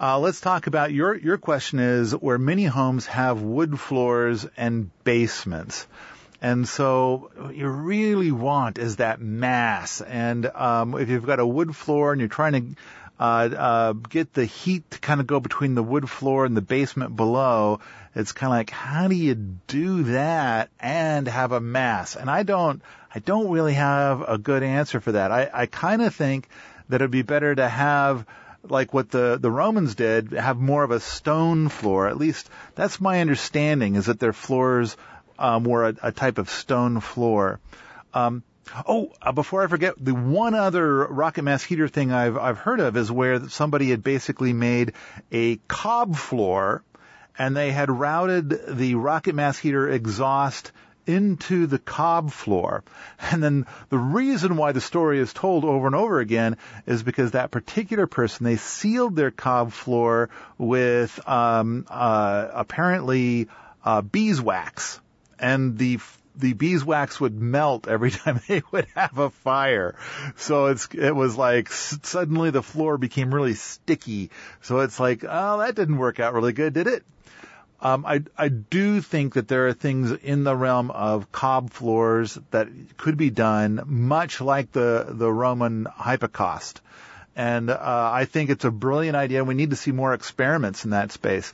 [0.00, 4.90] Uh, let's talk about your your question is where many homes have wood floors and
[5.04, 5.86] basements.
[6.42, 10.02] And so what you really want is that mass.
[10.02, 12.80] And um, if you've got a wood floor and you're trying to
[13.18, 13.22] uh,
[13.56, 17.16] uh, get the heat to kind of go between the wood floor and the basement
[17.16, 17.80] below,
[18.14, 22.16] it's kind of like how do you do that and have a mass?
[22.16, 22.82] And I don't,
[23.14, 25.30] I don't really have a good answer for that.
[25.30, 26.48] I, I kind of think
[26.88, 28.26] that it'd be better to have
[28.68, 32.08] like what the, the Romans did, have more of a stone floor.
[32.08, 34.96] At least that's my understanding is that their floors
[35.38, 37.60] um, were a, a type of stone floor.
[38.12, 38.42] Um,
[38.86, 42.80] oh, uh, before I forget, the one other rocket mass heater thing I've I've heard
[42.80, 44.92] of is where somebody had basically made
[45.32, 46.82] a cob floor,
[47.36, 50.72] and they had routed the rocket mass heater exhaust
[51.06, 52.84] into the cob floor.
[53.20, 57.32] And then the reason why the story is told over and over again is because
[57.32, 63.48] that particular person, they sealed their cob floor with um, uh, apparently
[63.84, 65.00] uh, beeswax.
[65.38, 65.98] And the
[66.36, 69.94] the beeswax would melt every time they would have a fire.
[70.36, 74.30] So it's, it was like suddenly the floor became really sticky.
[74.62, 77.04] So it's like, oh, that didn't work out really good, did it?
[77.80, 82.38] Um, I, I do think that there are things in the realm of cob floors
[82.50, 86.80] that could be done much like the, the Roman hypocaust.
[87.36, 89.44] And, uh, I think it's a brilliant idea.
[89.44, 91.52] We need to see more experiments in that space.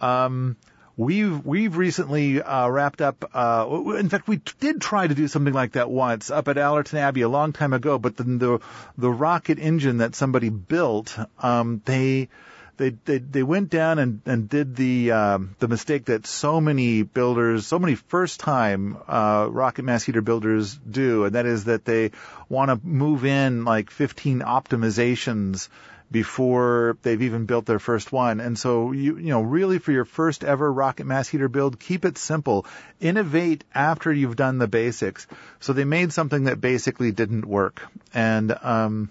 [0.00, 0.56] Um,
[0.96, 3.66] we've, we've recently, uh, wrapped up, uh,
[3.98, 7.22] in fact, we did try to do something like that once up at Allerton Abbey
[7.22, 8.60] a long time ago, but then the,
[8.98, 12.28] the rocket engine that somebody built, um, they,
[12.76, 17.02] they they they went down and and did the um, the mistake that so many
[17.02, 21.84] builders, so many first time uh, rocket mass heater builders do, and that is that
[21.84, 22.10] they
[22.48, 25.68] want to move in like 15 optimizations
[26.10, 28.40] before they've even built their first one.
[28.40, 32.04] And so you you know really for your first ever rocket mass heater build, keep
[32.04, 32.66] it simple.
[33.00, 35.26] Innovate after you've done the basics.
[35.60, 37.82] So they made something that basically didn't work.
[38.12, 39.10] And um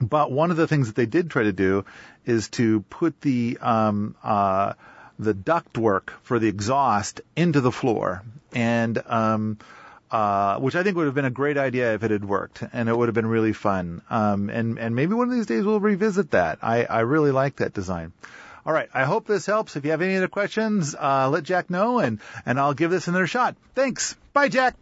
[0.00, 1.84] but one of the things that they did try to do
[2.24, 4.72] is to put the um, uh,
[5.18, 9.58] the duct work for the exhaust into the floor, and um,
[10.10, 12.88] uh, which I think would have been a great idea if it had worked, and
[12.88, 14.02] it would have been really fun.
[14.10, 16.58] Um, and and maybe one of these days we'll revisit that.
[16.62, 18.12] I I really like that design.
[18.64, 19.76] All right, I hope this helps.
[19.76, 23.08] If you have any other questions, uh, let Jack know, and and I'll give this
[23.08, 23.56] another shot.
[23.74, 24.16] Thanks.
[24.32, 24.74] Bye, Jack.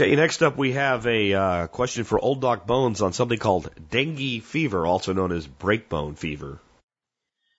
[0.00, 3.68] Okay, next up we have a uh, question for Old Doc Bones on something called
[3.90, 6.60] dengue fever, also known as breakbone fever.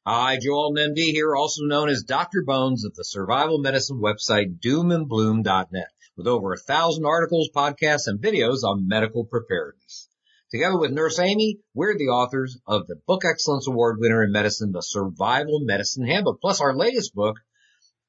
[0.08, 2.46] Hi, Joel MD here, also known as Dr.
[2.46, 8.64] Bones of the survival medicine website doomandbloom.net with over a thousand articles, podcasts, and videos
[8.64, 10.08] on medical preparedness.
[10.50, 14.72] Together with Nurse Amy, we're the authors of the Book Excellence Award winner in medicine,
[14.72, 17.36] The Survival Medicine Handbook, plus our latest book,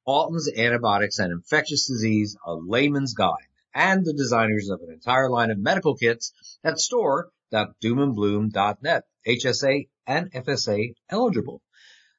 [0.07, 5.51] Alton's Antibiotics and Infectious Disease, A Layman's Guide, and the designers of an entire line
[5.51, 6.33] of medical kits
[6.65, 11.63] at store.doomandbloom.net, HSA and FSA eligible.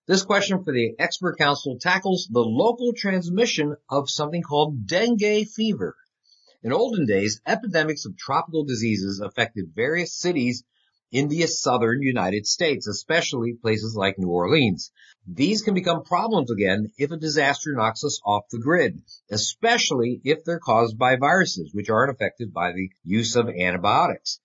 [0.07, 5.95] This question for the expert council tackles the local transmission of something called dengue fever.
[6.63, 10.63] In olden days, epidemics of tropical diseases affected various cities
[11.11, 14.91] in the southern United States, especially places like New Orleans.
[15.27, 20.43] These can become problems again if a disaster knocks us off the grid, especially if
[20.43, 24.39] they're caused by viruses, which aren't affected by the use of antibiotics.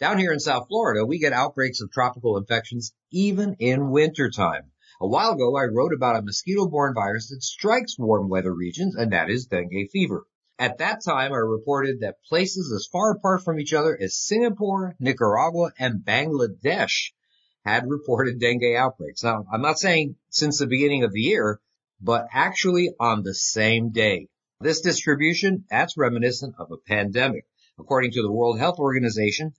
[0.00, 4.70] Down here in South Florida, we get outbreaks of tropical infections even in wintertime.
[5.00, 9.12] A while ago, I wrote about a mosquito-borne virus that strikes warm weather regions, and
[9.12, 10.24] that is dengue fever.
[10.60, 14.96] At that time, I reported that places as far apart from each other as Singapore,
[14.98, 17.12] Nicaragua, and Bangladesh
[17.64, 19.22] had reported dengue outbreaks.
[19.22, 21.60] Now, I'm not saying since the beginning of the year,
[22.00, 24.28] but actually on the same day.
[24.60, 27.44] This distribution, that's reminiscent of a pandemic.
[27.78, 29.54] According to the World Health Organization,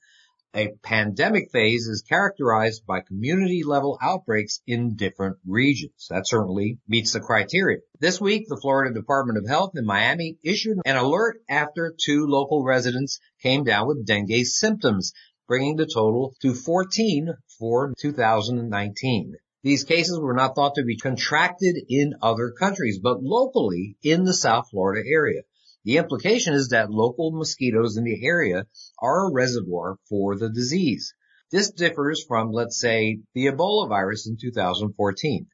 [0.56, 6.08] a pandemic phase is characterized by community level outbreaks in different regions.
[6.10, 7.78] That certainly meets the criteria.
[8.00, 12.64] This week, the Florida Department of Health in Miami issued an alert after two local
[12.64, 15.14] residents came down with dengue symptoms,
[15.48, 19.36] bringing the total to 14 for 2019.
[19.62, 24.34] These cases were not thought to be contracted in other countries, but locally in the
[24.34, 25.42] South Florida area.
[25.86, 28.68] The implication is that local mosquitoes in the area
[29.02, 31.14] are a reservoir for the disease.
[31.52, 35.48] This differs from, let's say, the Ebola virus in 2014.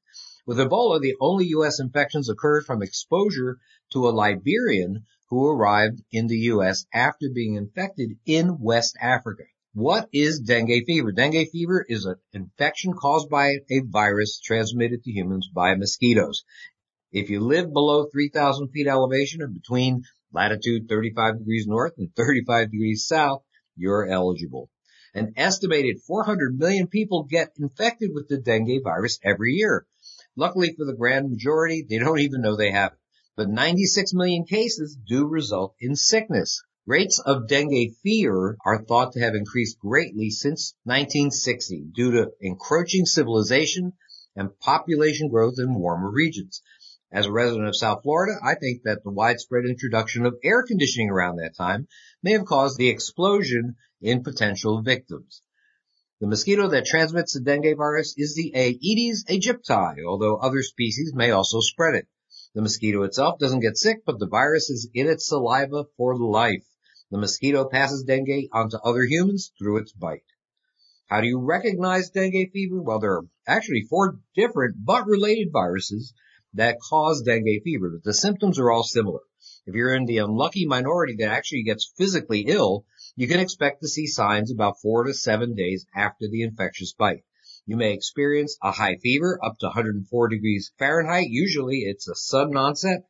[0.47, 1.79] With Ebola, the only U.S.
[1.79, 3.59] infections occurred from exposure
[3.93, 6.85] to a Liberian who arrived in the U.S.
[6.93, 9.43] after being infected in West Africa.
[9.73, 11.11] What is dengue fever?
[11.11, 16.43] Dengue fever is an infection caused by a virus transmitted to humans by mosquitoes.
[17.11, 22.71] If you live below 3,000 feet elevation or between latitude 35 degrees north and 35
[22.71, 23.43] degrees south,
[23.75, 24.69] you're eligible.
[25.13, 29.85] An estimated 400 million people get infected with the dengue virus every year.
[30.35, 32.99] Luckily for the grand majority, they don't even know they have it.
[33.37, 36.61] But 96 million cases do result in sickness.
[36.85, 43.05] Rates of dengue fever are thought to have increased greatly since 1960 due to encroaching
[43.05, 43.93] civilization
[44.35, 46.61] and population growth in warmer regions.
[47.15, 51.09] As a resident of South Florida, I think that the widespread introduction of air conditioning
[51.09, 51.87] around that time
[52.21, 55.41] may have caused the explosion in potential victims.
[56.19, 61.31] The mosquito that transmits the dengue virus is the Aedes aegypti, although other species may
[61.31, 62.05] also spread it.
[62.53, 66.65] The mosquito itself doesn't get sick, but the virus is in its saliva for life.
[67.11, 70.25] The mosquito passes dengue onto other humans through its bite.
[71.07, 72.81] How do you recognize dengue fever?
[72.81, 76.13] Well, there are actually four different but related viruses
[76.55, 79.21] that cause dengue fever, but the symptoms are all similar.
[79.65, 83.87] If you're in the unlucky minority that actually gets physically ill, you can expect to
[83.87, 87.23] see signs about four to seven days after the infectious bite.
[87.65, 91.29] You may experience a high fever up to 104 degrees Fahrenheit.
[91.29, 93.05] Usually it's a sudden onset,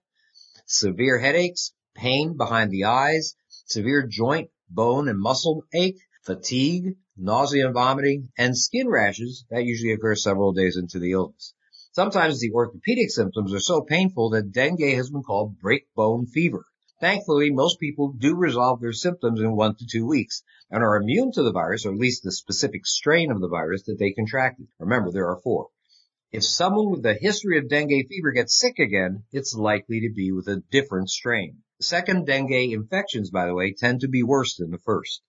[0.65, 7.73] severe headaches, pain behind the eyes, severe joint, bone, and muscle ache, fatigue, nausea and
[7.73, 11.53] vomiting, and skin rashes that usually occur several days into the illness.
[11.95, 16.65] Sometimes the orthopedic symptoms are so painful that dengue has been called breakbone fever.
[16.99, 21.31] Thankfully, most people do resolve their symptoms in one to two weeks and are immune
[21.31, 24.67] to the virus, or at least the specific strain of the virus that they contracted.
[24.77, 25.69] Remember, there are four.
[26.34, 30.34] If someone with a history of dengue fever gets sick again, it's likely to be
[30.34, 31.60] with a different strain.
[31.79, 35.21] Second dengue infections, by the way, tend to be worse than the first.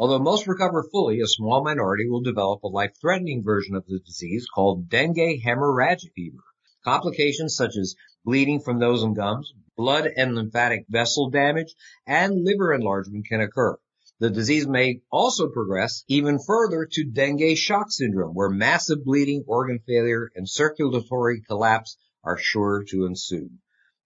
[0.00, 4.46] Although most recover fully, a small minority will develop a life-threatening version of the disease
[4.46, 6.44] called dengue hemorrhagic fever.
[6.84, 11.74] Complications such as bleeding from nose and gums, blood and lymphatic vessel damage,
[12.06, 13.76] and liver enlargement can occur.
[14.20, 19.80] The disease may also progress even further to dengue shock syndrome, where massive bleeding, organ
[19.84, 23.50] failure, and circulatory collapse are sure to ensue.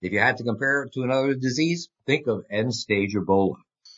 [0.01, 3.57] If you had to compare it to another disease, think of end-stage Ebola.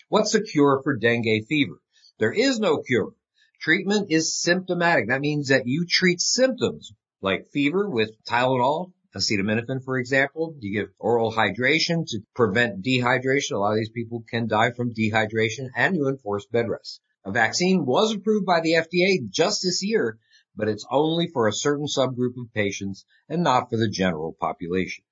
[0.09, 1.80] What's the cure for dengue fever?
[2.18, 3.13] There is no cure.
[3.59, 5.09] Treatment is symptomatic.
[5.09, 10.55] That means that you treat symptoms like fever with Tylenol, acetaminophen, for example.
[10.59, 13.51] You give oral hydration to prevent dehydration.
[13.51, 17.01] A lot of these people can die from dehydration and you enforce bed rest.
[17.26, 20.18] A vaccine was approved by the FDA just this year,
[20.55, 25.03] but it's only for a certain subgroup of patients and not for the general population.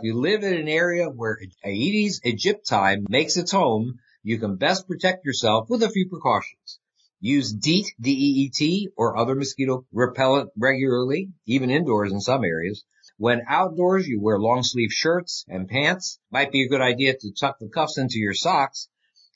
[0.00, 4.86] If you live in an area where Aedes aegypti makes its home, you can best
[4.86, 6.78] protect yourself with a few precautions.
[7.20, 12.84] Use DEET, D-E-E-T, or other mosquito repellent regularly, even indoors in some areas.
[13.18, 16.18] When outdoors, you wear long sleeve shirts and pants.
[16.30, 18.88] Might be a good idea to tuck the cuffs into your socks.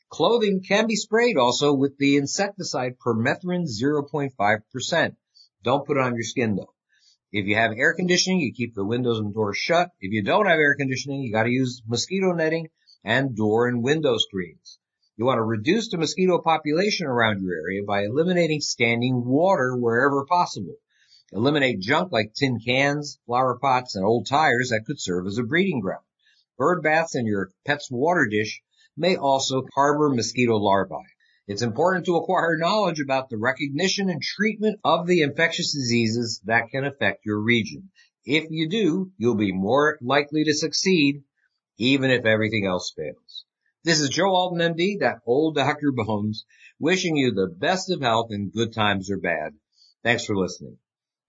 [0.08, 5.16] Clothing can be sprayed also with the insecticide permethrin 0.5%.
[5.62, 6.72] Don't put it on your skin though.
[7.32, 9.90] If you have air conditioning, you keep the windows and doors shut.
[10.00, 12.68] If you don't have air conditioning, you gotta use mosquito netting
[13.04, 14.78] and door and window screens.
[15.16, 20.24] You want to reduce the mosquito population around your area by eliminating standing water wherever
[20.24, 20.74] possible.
[21.32, 25.42] Eliminate junk like tin cans, flower pots, and old tires that could serve as a
[25.42, 26.04] breeding ground.
[26.56, 28.62] Bird baths in your pet's water dish
[28.96, 30.94] may also harbor mosquito larvae.
[31.46, 36.70] It's important to acquire knowledge about the recognition and treatment of the infectious diseases that
[36.70, 37.90] can affect your region.
[38.24, 41.22] If you do, you'll be more likely to succeed,
[41.78, 43.44] even if everything else fails.
[43.84, 45.92] This is Joe Alton, MD, that old Dr.
[45.92, 46.46] Bones,
[46.78, 49.54] wishing you the best of health in good times or bad.
[50.02, 50.78] Thanks for listening.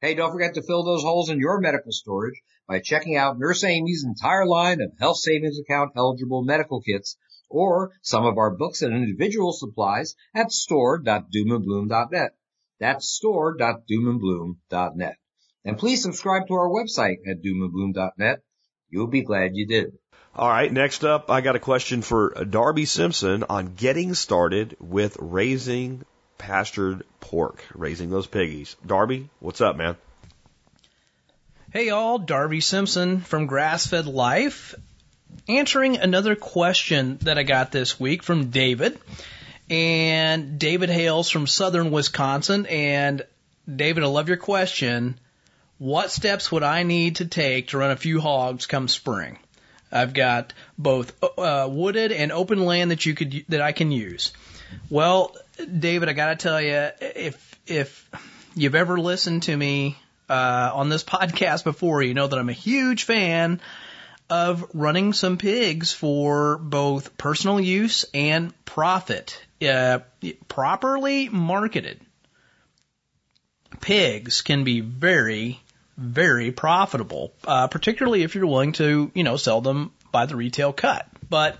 [0.01, 3.63] Hey, don't forget to fill those holes in your medical storage by checking out Nurse
[3.63, 7.17] Amy's entire line of health savings account eligible medical kits
[7.49, 12.31] or some of our books and individual supplies at store.doomandbloom.net.
[12.79, 15.17] That's store.doomandbloom.net.
[15.63, 18.41] And please subscribe to our website at doomandbloom.net.
[18.89, 19.97] You'll be glad you did.
[20.37, 24.75] All right, next up, I got a question for uh, Darby Simpson on getting started
[24.81, 26.03] with raising
[26.37, 28.75] pastured pork, raising those piggies.
[28.85, 29.95] Darby, what's up, man?
[31.71, 34.75] Hey y'all, Darby Simpson from Grassfed Life,
[35.47, 38.99] answering another question that I got this week from David.
[39.69, 42.65] And David hails from southern Wisconsin.
[42.65, 43.25] And
[43.73, 45.17] David, I love your question.
[45.77, 49.39] What steps would I need to take to run a few hogs come spring?
[49.95, 54.33] I've got both uh, wooded and open land that you could that I can use.
[54.89, 58.09] Well, David, I got to tell you, if if
[58.55, 59.97] you've ever listened to me
[60.29, 63.61] uh, on this podcast before, you know that I'm a huge fan
[64.29, 69.41] of running some pigs for both personal use and profit.
[69.61, 69.99] Uh,
[70.47, 72.01] properly marketed
[73.81, 75.59] pigs can be very,
[75.97, 80.73] very profitable, uh, particularly if you're willing to, you know, sell them by the retail
[80.73, 81.07] cut.
[81.29, 81.57] But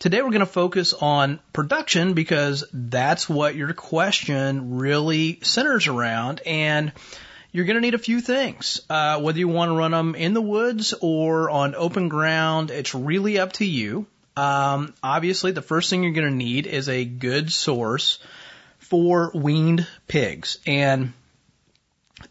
[0.00, 6.42] Today we're going to focus on production because that's what your question really centers around.
[6.44, 6.92] And
[7.52, 8.82] you're going to need a few things.
[8.90, 12.94] Uh, whether you want to run them in the woods or on open ground, it's
[12.94, 14.06] really up to you.
[14.36, 18.18] Um, obviously, the first thing you're going to need is a good source
[18.78, 20.58] for weaned pigs.
[20.66, 21.14] And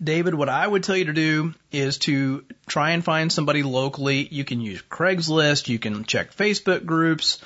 [0.02, 4.28] David, what I would tell you to do is to try and find somebody locally.
[4.30, 7.40] You can use Craigslist, you can check Facebook groups,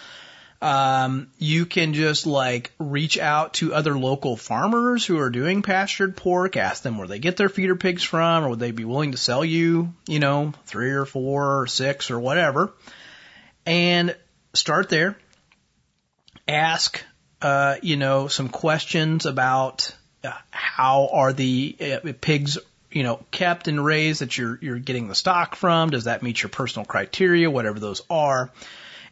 [0.62, 6.18] um, you can just like reach out to other local farmers who are doing pastured
[6.18, 9.12] pork, ask them where they get their feeder pigs from, or would they be willing
[9.12, 12.74] to sell you, you know, three or four or six or whatever,
[13.66, 14.16] and
[14.54, 15.18] start there.
[16.48, 17.04] Ask,
[17.42, 19.94] uh, you know, some questions about
[20.52, 22.58] how are the uh, pigs
[22.92, 25.90] you know, kept and raised that you're you're getting the stock from?
[25.90, 28.52] Does that meet your personal criteria, whatever those are?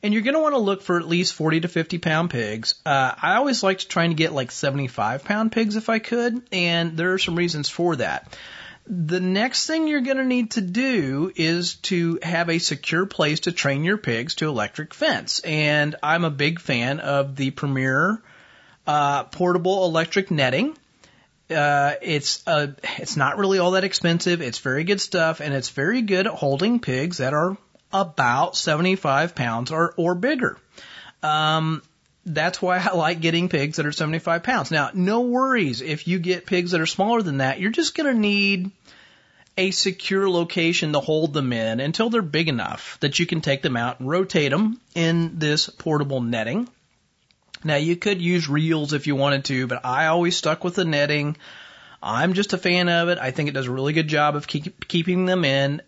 [0.05, 2.75] and you're going to want to look for at least 40 to 50 pound pigs.
[2.85, 6.95] Uh, I always liked trying to get like 75 pound pigs if I could, and
[6.95, 8.37] there are some reasons for that.
[8.85, 13.41] The next thing you're going to need to do is to have a secure place
[13.41, 15.39] to train your pigs to electric fence.
[15.39, 18.21] And I'm a big fan of the Premier
[18.85, 20.77] uh, portable electric netting.
[21.49, 22.67] Uh, it's uh,
[22.97, 24.41] it's not really all that expensive.
[24.41, 27.57] It's very good stuff, and it's very good at holding pigs that are
[27.93, 30.57] about 75 pounds or, or bigger.
[31.23, 31.81] Um,
[32.25, 34.71] that's why I like getting pigs that are 75 pounds.
[34.71, 37.59] Now, no worries if you get pigs that are smaller than that.
[37.59, 38.71] You're just going to need
[39.57, 43.61] a secure location to hold them in until they're big enough that you can take
[43.61, 46.67] them out and rotate them in this portable netting.
[47.65, 50.85] Now, you could use reels if you wanted to, but I always stuck with the
[50.85, 51.35] netting.
[52.01, 53.17] I'm just a fan of it.
[53.17, 55.81] I think it does a really good job of keep, keeping them in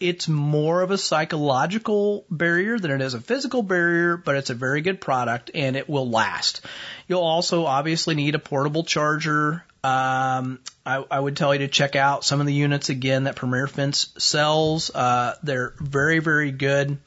[0.00, 4.54] it's more of a psychological barrier than it is a physical barrier, but it's a
[4.54, 6.64] very good product and it will last.
[7.08, 9.64] You'll also obviously need a portable charger.
[9.82, 13.36] Um, I, I would tell you to check out some of the units again that
[13.36, 14.90] Premier Fence sells.
[14.94, 16.98] Uh, they're very, very good.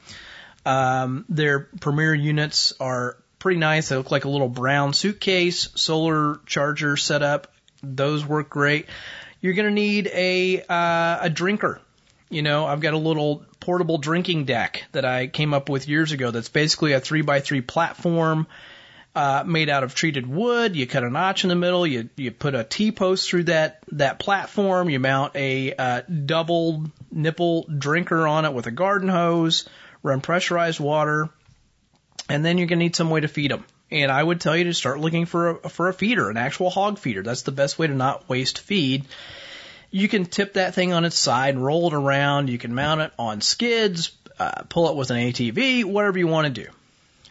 [0.66, 3.90] Um, their Premier units are pretty nice.
[3.90, 7.52] They look like a little brown suitcase, solar charger setup.
[7.82, 8.86] Those work great.
[9.40, 11.80] You're going to need a, uh, a drinker
[12.32, 16.12] you know, I've got a little portable drinking deck that I came up with years
[16.12, 18.46] ago that's basically a three by three platform.
[19.14, 20.74] uh, made out of treated wood.
[20.74, 21.86] You cut a notch in the middle.
[21.86, 24.88] You you put a T post through that that platform.
[24.88, 29.68] You mount a uh, double nipple drinker on it with a garden hose.
[30.02, 31.28] Run pressurized water,
[32.28, 33.64] and then you're gonna need some way to feed them.
[33.90, 36.70] And I would tell you to start looking for a, for a feeder, an actual
[36.70, 37.22] hog feeder.
[37.22, 39.04] That's the best way to not waste feed.
[39.90, 42.48] You can tip that thing on its side, and roll it around.
[42.48, 46.46] You can mount it on skids, uh, pull it with an ATV, whatever you want
[46.46, 46.70] to do.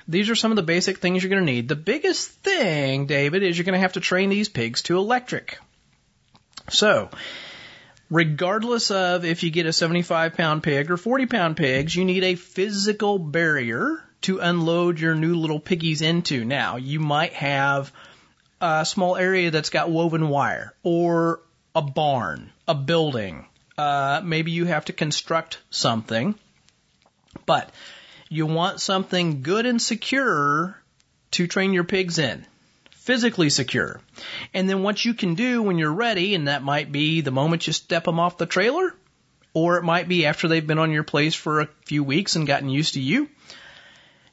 [0.07, 1.67] These are some of the basic things you're going to need.
[1.67, 5.57] The biggest thing, David, is you're going to have to train these pigs to electric.
[6.69, 7.09] So,
[8.09, 12.23] regardless of if you get a 75 pound pig or 40 pound pigs, you need
[12.23, 16.45] a physical barrier to unload your new little piggies into.
[16.45, 17.91] Now, you might have
[18.59, 21.41] a small area that's got woven wire or
[21.75, 23.47] a barn, a building.
[23.77, 26.35] Uh, maybe you have to construct something,
[27.45, 27.71] but
[28.29, 30.77] you want something good and secure
[31.31, 32.45] to train your pigs in.
[32.91, 33.99] Physically secure.
[34.53, 37.65] And then what you can do when you're ready, and that might be the moment
[37.65, 38.93] you step them off the trailer,
[39.53, 42.45] or it might be after they've been on your place for a few weeks and
[42.45, 43.27] gotten used to you,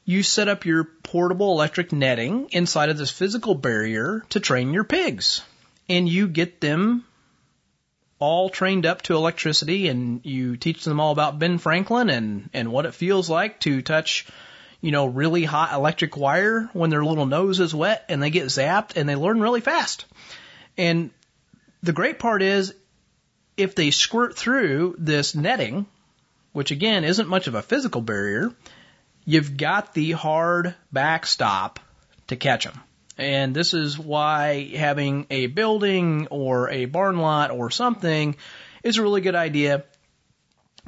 [0.09, 4.83] you set up your portable electric netting inside of this physical barrier to train your
[4.83, 5.43] pigs.
[5.87, 7.05] And you get them
[8.17, 12.71] all trained up to electricity and you teach them all about Ben Franklin and, and
[12.71, 14.25] what it feels like to touch,
[14.81, 18.47] you know, really hot electric wire when their little nose is wet and they get
[18.47, 20.05] zapped and they learn really fast.
[20.75, 21.11] And
[21.83, 22.73] the great part is
[23.57, 25.85] if they squirt through this netting,
[26.51, 28.51] which again isn't much of a physical barrier,
[29.29, 31.79] you've got the hard backstop
[32.25, 32.81] to catch them.
[33.15, 38.35] And this is why having a building or a barn lot or something
[38.81, 39.83] is a really good idea.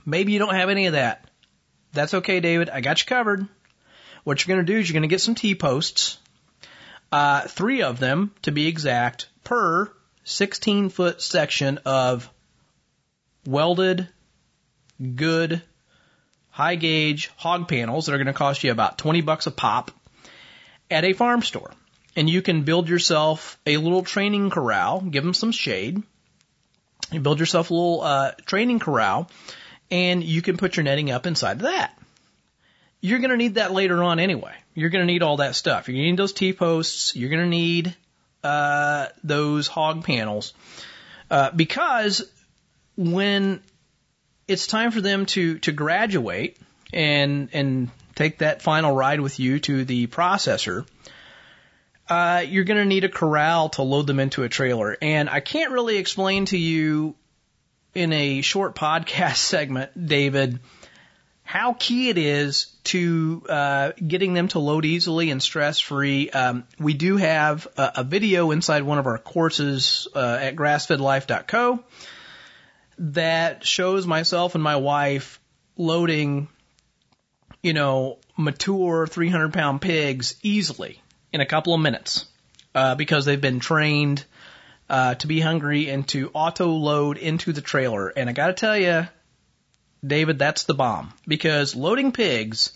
[0.08, 1.30] Maybe you don't have any of that.
[1.94, 2.72] That's okay, David.
[2.72, 3.48] I got you covered.
[4.24, 6.18] What you're going to do is you're going to get some T posts,
[7.12, 12.28] uh, three of them to be exact, per 16 foot section of
[13.46, 14.08] welded,
[15.16, 15.62] good,
[16.52, 19.92] high gauge hog panels that are going to cost you about 20 bucks a pop
[20.90, 21.72] at a farm store
[22.16, 26.02] and you can build yourself a little training corral, give them some shade.
[27.12, 29.30] You build yourself a little uh, training corral,
[29.90, 31.98] and you can put your netting up inside of that.
[33.02, 34.54] You're going to need that later on anyway.
[34.76, 35.88] You're going to need all that stuff.
[35.88, 37.16] You're going to need those T posts.
[37.16, 37.96] You're going to need
[38.44, 40.54] uh, those hog panels
[41.30, 42.30] uh, because
[42.96, 43.62] when
[44.48, 46.58] it's time for them to to graduate
[46.94, 50.86] and and take that final ride with you to the processor
[52.12, 54.98] uh, you're going to need a corral to load them into a trailer.
[55.02, 57.16] And I can't really explain to you
[57.96, 60.60] in a short podcast segment, David,
[61.44, 66.30] how key it is to uh, getting them to load easily and stress free.
[66.30, 71.82] Um, we do have a, a, video inside one of our courses uh, at grassfedlife.co
[73.02, 75.40] that shows myself and my wife
[75.76, 76.48] loading,
[77.64, 81.02] you know, mature 300 pound pigs easily
[81.34, 82.28] in a couple of minutes
[82.76, 84.24] uh, because they've been trained
[84.88, 88.10] uh, to be hungry and to auto load into the trailer.
[88.10, 89.08] And I got to tell you,
[90.06, 92.72] David, that's the bomb because loading pigs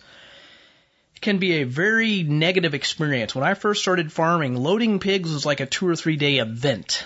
[1.21, 3.36] can be a very negative experience.
[3.36, 7.05] When I first started farming, loading pigs was like a two or three day event,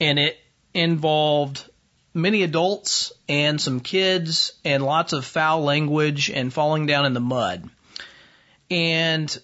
[0.00, 0.36] and it
[0.74, 1.68] involved
[2.16, 7.20] many adults and some kids and lots of foul language and falling down in the
[7.20, 7.68] mud.
[8.70, 9.38] And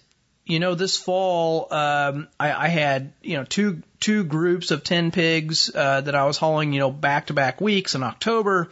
[0.45, 5.11] you know, this fall um, I, I had you know two two groups of ten
[5.11, 8.69] pigs uh, that I was hauling you know back to back weeks in October,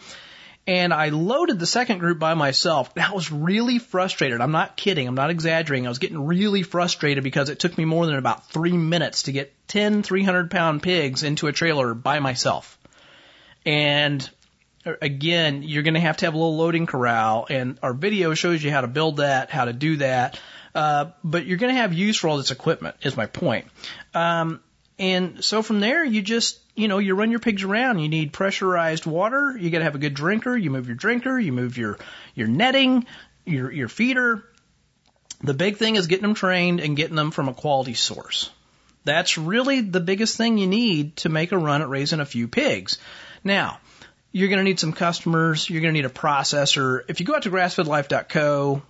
[0.67, 2.91] and I loaded the second group by myself.
[2.95, 4.41] And I was really frustrated.
[4.41, 5.07] I'm not kidding.
[5.07, 5.85] I'm not exaggerating.
[5.85, 9.31] I was getting really frustrated because it took me more than about three minutes to
[9.31, 12.77] get 10 300 pound pigs into a trailer by myself.
[13.65, 14.27] And
[14.85, 18.33] uh, again, you're going to have to have a little loading corral, and our video
[18.33, 20.39] shows you how to build that, how to do that.
[20.73, 23.65] Uh, but you're going to have use for all this equipment, is my point.
[24.13, 24.61] Um,
[24.97, 27.99] and so from there, you just, you know, you run your pigs around.
[27.99, 29.57] You need pressurized water.
[29.57, 30.55] You got to have a good drinker.
[30.55, 31.39] You move your drinker.
[31.39, 31.97] You move your
[32.35, 33.05] your netting,
[33.45, 34.43] your your feeder.
[35.43, 38.51] The big thing is getting them trained and getting them from a quality source.
[39.03, 42.47] That's really the biggest thing you need to make a run at raising a few
[42.47, 42.99] pigs.
[43.43, 43.79] Now,
[44.31, 45.69] you're going to need some customers.
[45.69, 47.01] You're going to need a processor.
[47.07, 48.81] If you go out to grassfedlife.co,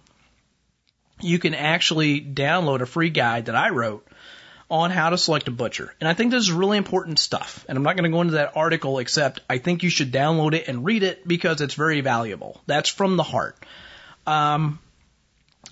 [1.21, 4.07] you can actually download a free guide that I wrote
[4.69, 5.93] on how to select a butcher.
[5.99, 7.65] And I think this is really important stuff.
[7.67, 10.53] And I'm not going to go into that article except I think you should download
[10.53, 12.61] it and read it because it's very valuable.
[12.67, 13.57] That's from the heart.
[14.25, 14.79] Um,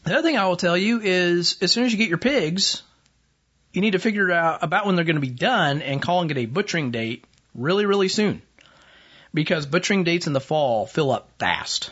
[0.03, 2.83] the other thing I will tell you is as soon as you get your pigs,
[3.71, 6.37] you need to figure out about when they're going to be done and calling it
[6.37, 7.23] a butchering date
[7.53, 8.41] really, really soon.
[9.33, 11.91] Because butchering dates in the fall fill up fast.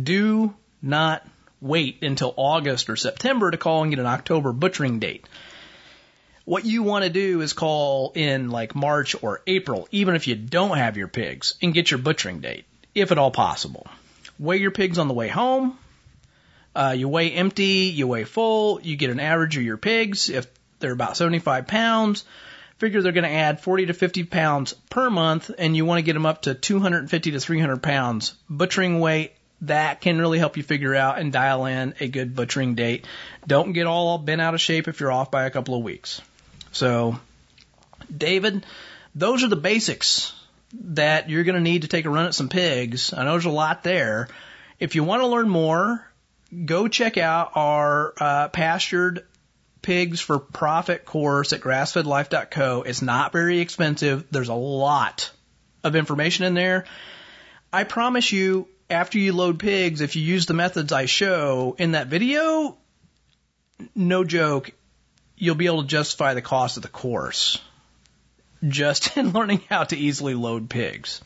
[0.00, 1.26] Do not
[1.60, 5.26] wait until August or September to call and get an October butchering date.
[6.44, 10.36] What you want to do is call in like March or April, even if you
[10.36, 13.86] don't have your pigs, and get your butchering date, if at all possible.
[14.38, 15.76] Weigh your pigs on the way home.
[16.74, 20.28] Uh, you weigh empty, you weigh full, you get an average of your pigs.
[20.28, 20.46] If
[20.78, 22.24] they're about 75 pounds,
[22.78, 26.02] figure they're going to add 40 to 50 pounds per month, and you want to
[26.02, 29.32] get them up to 250 to 300 pounds butchering weight.
[29.62, 33.06] That can really help you figure out and dial in a good butchering date.
[33.46, 36.20] Don't get all bent out of shape if you're off by a couple of weeks.
[36.72, 37.18] So,
[38.14, 38.66] David,
[39.14, 40.34] those are the basics
[40.74, 43.14] that you're going to need to take a run at some pigs.
[43.14, 44.28] I know there's a lot there.
[44.78, 46.06] If you want to learn more,
[46.66, 49.24] go check out our uh, pastured
[49.86, 52.82] pigs for profit course at grassfedlife.co.
[52.82, 54.26] It's not very expensive.
[54.32, 55.30] There's a lot
[55.84, 56.86] of information in there.
[57.72, 61.92] I promise you, after you load pigs, if you use the methods I show in
[61.92, 62.76] that video,
[63.94, 64.72] no joke,
[65.36, 67.60] you'll be able to justify the cost of the course
[68.66, 71.20] just in learning how to easily load pigs.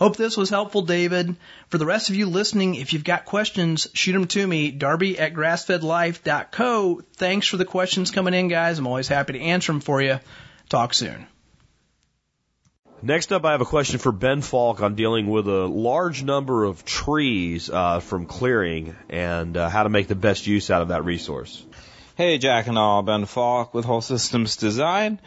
[0.00, 1.36] Hope this was helpful, David.
[1.68, 5.18] For the rest of you listening, if you've got questions, shoot them to me, darby
[5.18, 7.02] at grassfedlife.co.
[7.16, 8.78] Thanks for the questions coming in, guys.
[8.78, 10.18] I'm always happy to answer them for you.
[10.70, 11.26] Talk soon.
[13.02, 16.64] Next up, I have a question for Ben Falk on dealing with a large number
[16.64, 20.88] of trees uh, from clearing and uh, how to make the best use out of
[20.88, 21.62] that resource.
[22.16, 25.20] Hey, Jack and all, Ben Falk with Whole Systems Design.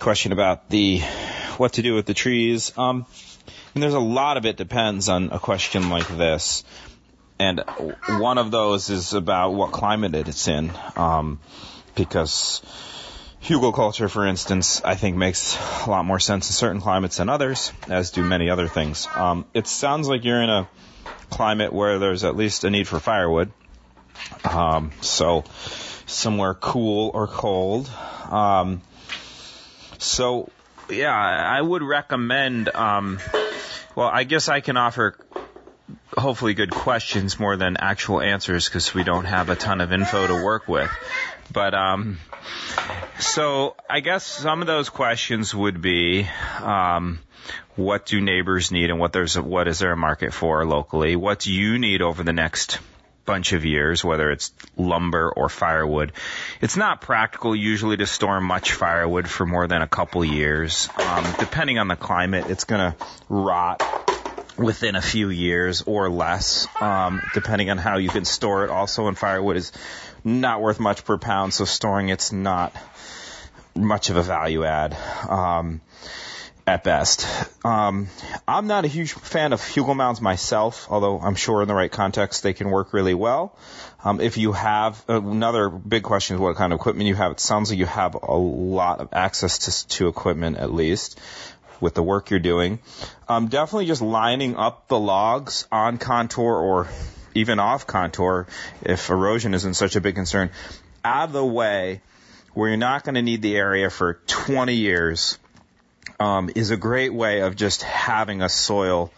[0.00, 0.98] Question about the
[1.56, 2.76] what to do with the trees.
[2.76, 3.06] Um,
[3.74, 6.64] there's a lot of it depends on a question like this.
[7.38, 7.60] And
[8.06, 10.70] one of those is about what climate it's in.
[10.96, 11.40] Um,
[11.94, 12.62] because
[13.72, 15.56] culture, for instance, I think makes
[15.86, 19.08] a lot more sense in certain climates than others, as do many other things.
[19.14, 20.68] Um, it sounds like you're in a
[21.30, 23.50] climate where there's at least a need for firewood.
[24.44, 25.44] Um, so
[26.06, 27.90] somewhere cool or cold.
[28.30, 28.82] Um,
[29.98, 30.50] so
[30.88, 32.68] yeah, I would recommend.
[32.74, 33.18] Um,
[33.94, 35.16] well, I guess I can offer
[36.16, 40.26] hopefully good questions more than actual answers because we don't have a ton of info
[40.26, 40.90] to work with.
[41.52, 42.18] But um,
[43.18, 46.28] so I guess some of those questions would be.
[46.60, 47.20] Um,
[47.74, 51.16] what do neighbors need and what there's what is there a market for locally?
[51.16, 52.78] What do you need over the next
[53.24, 56.12] bunch of years, whether it's lumber or firewood.
[56.60, 60.88] It's not practical usually to store much firewood for more than a couple years.
[60.96, 63.82] Um, depending on the climate, it's going to rot
[64.56, 68.70] within a few years or less, um, depending on how you can store it.
[68.70, 69.72] Also, and firewood is
[70.24, 72.74] not worth much per pound, so storing it's not
[73.74, 74.96] much of a value add.
[75.28, 75.80] Um,
[76.66, 77.26] at best.
[77.64, 78.08] Um,
[78.46, 81.90] I'm not a huge fan of Hugel mounds myself, although I'm sure in the right
[81.90, 83.56] context they can work really well.
[84.04, 87.32] Um, if you have another big question is what kind of equipment you have.
[87.32, 91.18] It sounds like you have a lot of access to, to equipment at least
[91.80, 92.78] with the work you're doing.
[93.28, 96.88] Um, definitely just lining up the logs on contour or
[97.34, 98.46] even off contour
[98.82, 100.50] if erosion isn't such a big concern
[101.04, 102.00] out of the way
[102.54, 105.38] where you're not going to need the area for 20 years
[106.22, 109.12] um, is a great way of just having a soil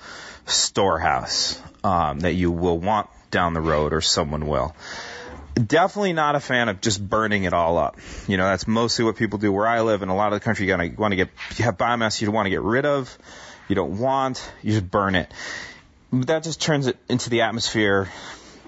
[0.46, 4.74] storehouse um, that you will want down the road or someone will.
[5.54, 7.98] Definitely not a fan of just burning it all up.
[8.26, 10.02] You know, that's mostly what people do where I live.
[10.02, 12.46] In a lot of the country, you want to get, you have biomass you want
[12.46, 13.16] to get rid of,
[13.68, 15.30] you don't want, you just burn it.
[16.12, 18.08] That just turns it into the atmosphere.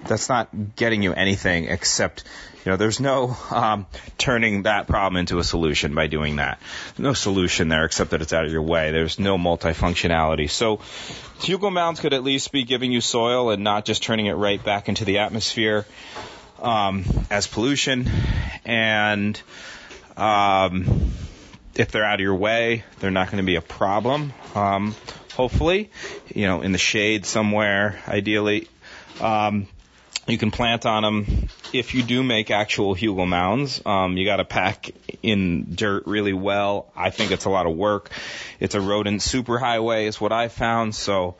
[0.05, 2.23] That's not getting you anything except
[2.67, 3.85] you know, there's no um,
[4.17, 6.59] turning that problem into a solution by doing that.
[6.97, 8.91] No solution there except that it's out of your way.
[8.91, 10.49] There's no multifunctionality.
[10.49, 10.81] So
[11.39, 14.61] Hugel mounds could at least be giving you soil and not just turning it right
[14.61, 15.85] back into the atmosphere
[16.61, 18.09] um, as pollution.
[18.65, 19.41] And
[20.17, 21.13] um,
[21.73, 24.33] if they're out of your way, they're not going to be a problem.
[24.55, 24.93] Um,
[25.35, 25.89] hopefully,
[26.35, 28.67] you know, in the shade somewhere, ideally.
[29.21, 29.67] Um,
[30.27, 31.49] you can plant on them.
[31.73, 34.91] If you do make actual hugel mounds, um, you got to pack
[35.23, 36.91] in dirt really well.
[36.95, 38.11] I think it's a lot of work.
[38.59, 40.95] It's a rodent superhighway, is what I found.
[40.95, 41.35] So,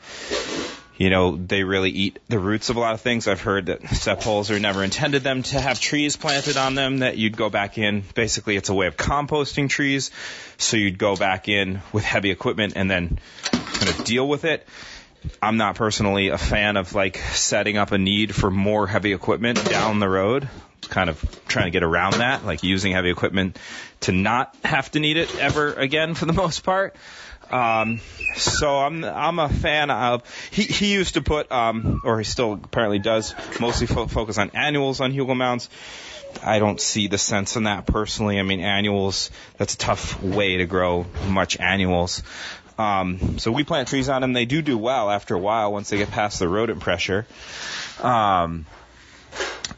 [0.96, 3.28] you know, they really eat the roots of a lot of things.
[3.28, 6.98] I've heard that Sepp Holzer never intended them to have trees planted on them.
[6.98, 8.04] That you'd go back in.
[8.14, 10.10] Basically, it's a way of composting trees.
[10.56, 13.18] So you'd go back in with heavy equipment and then
[13.52, 14.66] kind of deal with it
[15.42, 19.64] I'm not personally a fan of like setting up a need for more heavy equipment
[19.64, 20.48] down the road.
[20.82, 23.58] Kind of trying to get around that, like using heavy equipment
[24.00, 26.96] to not have to need it ever again for the most part.
[27.50, 28.00] Um,
[28.36, 32.52] so I'm I'm a fan of he he used to put um or he still
[32.52, 35.68] apparently does mostly fo- focus on annuals on Hugel mounds.
[36.42, 38.38] I don't see the sense in that personally.
[38.38, 42.22] I mean annuals that's a tough way to grow much annuals.
[42.78, 44.32] Um, so we plant trees on them.
[44.32, 47.26] They do do well after a while once they get past the rodent pressure.
[48.00, 48.66] Um,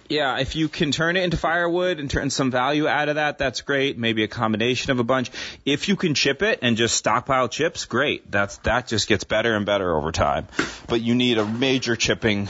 [0.09, 3.39] yeah, if you can turn it into firewood and turn some value out of that,
[3.39, 3.97] that's great.
[3.97, 5.31] Maybe a combination of a bunch.
[5.65, 8.31] If you can chip it and just stockpile chips, great.
[8.31, 10.49] That's that just gets better and better over time.
[10.89, 12.49] But you need a major chipping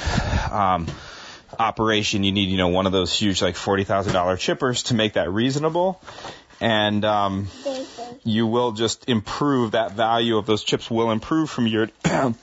[0.50, 0.86] um,
[1.58, 2.24] operation.
[2.24, 5.12] You need you know one of those huge like forty thousand dollar chippers to make
[5.14, 6.00] that reasonable.
[6.60, 7.48] And um,
[8.24, 11.90] you will just improve that value of those chips will improve from year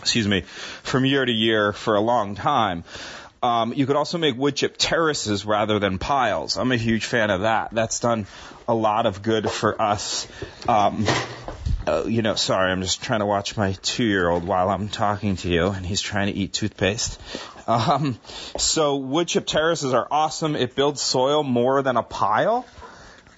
[0.00, 0.40] excuse me
[0.82, 2.84] from year to year for a long time.
[3.42, 6.56] Um, you could also make wood chip terraces rather than piles.
[6.56, 7.68] I'm a huge fan of that.
[7.72, 8.26] That's done
[8.66, 10.26] a lot of good for us.
[10.66, 11.06] Um,
[11.86, 14.88] uh, you know, sorry, I'm just trying to watch my two year old while I'm
[14.88, 17.20] talking to you, and he's trying to eat toothpaste.
[17.66, 18.18] Um,
[18.56, 20.56] so wood chip terraces are awesome.
[20.56, 22.66] It builds soil more than a pile.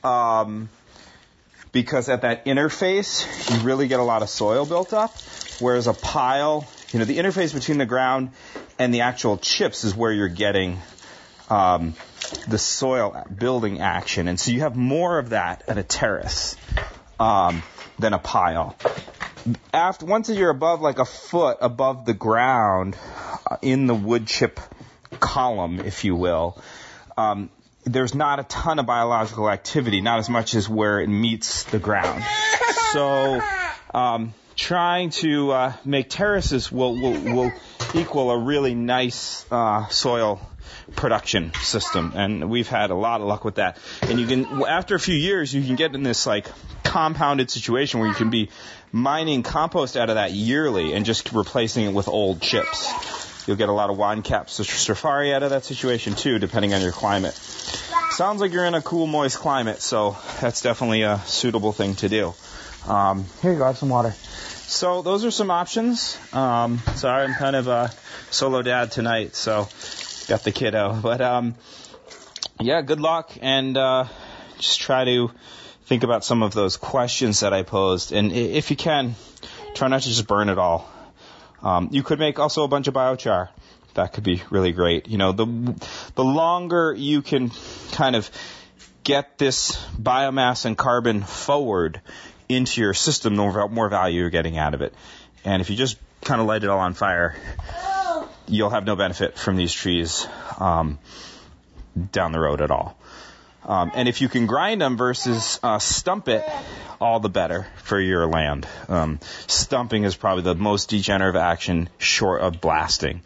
[0.07, 0.69] Um,
[1.73, 5.15] because at that interface, you really get a lot of soil built up,
[5.59, 8.31] whereas a pile, you know, the interface between the ground
[8.79, 10.79] and the actual chips is where you're getting
[11.51, 11.95] um,
[12.49, 16.57] the soil building action, and so you have more of that at a terrace
[17.21, 17.63] um,
[17.99, 18.77] than a pile.
[19.73, 22.97] After once you're above like a foot above the ground
[23.49, 24.61] uh, in the wood chip
[25.21, 26.61] column, if you will,
[27.17, 27.51] um,
[27.87, 31.79] there's not a ton of biological activity, not as much as where it meets the
[31.79, 32.25] ground.
[32.93, 33.41] So,
[33.95, 37.53] um, trying to uh, make terraces will, will will
[37.95, 40.41] equal a really nice uh, soil
[40.97, 43.79] production system, and we've had a lot of luck with that.
[44.03, 46.49] And you can, after a few years, you can get in this like
[46.83, 48.51] compounded situation where you can be
[48.91, 53.26] mining compost out of that yearly and just replacing it with old chips.
[53.47, 56.81] You'll get a lot of wine cap stropharia out of that situation too, depending on
[56.81, 57.35] your climate.
[58.11, 62.09] Sounds like you're in a cool, moist climate, so that's definitely a suitable thing to
[62.09, 62.35] do.
[62.89, 64.13] Um, here you go, have some water.
[64.67, 66.19] So those are some options.
[66.33, 67.93] Um, sorry, I'm kind of a
[68.31, 69.69] solo dad tonight, so
[70.29, 70.99] got the kiddo.
[71.03, 71.55] But um,
[72.59, 74.07] yeah, good luck, and uh,
[74.59, 75.31] just try to
[75.85, 79.15] think about some of those questions that I posed, and if you can,
[79.75, 80.89] try not to just burn it all.
[81.67, 83.49] Um, you could make also a bunch of biochar.
[83.95, 85.09] That could be really great.
[85.09, 85.47] You know, the
[86.15, 87.51] the longer you can
[87.91, 88.31] kind of
[89.03, 92.01] get this biomass and carbon forward
[92.49, 94.95] into your system, the more, more value you're getting out of it.
[95.45, 97.35] And if you just kind of light it all on fire,
[98.47, 100.25] you'll have no benefit from these trees
[100.61, 101.01] um,
[102.13, 102.97] down the road at all.
[103.67, 106.49] Um, and if you can grind them versus uh, stump it,
[107.01, 108.67] all the better for your land.
[108.89, 113.23] Um, stumping is probably the most degenerative action short of blasting.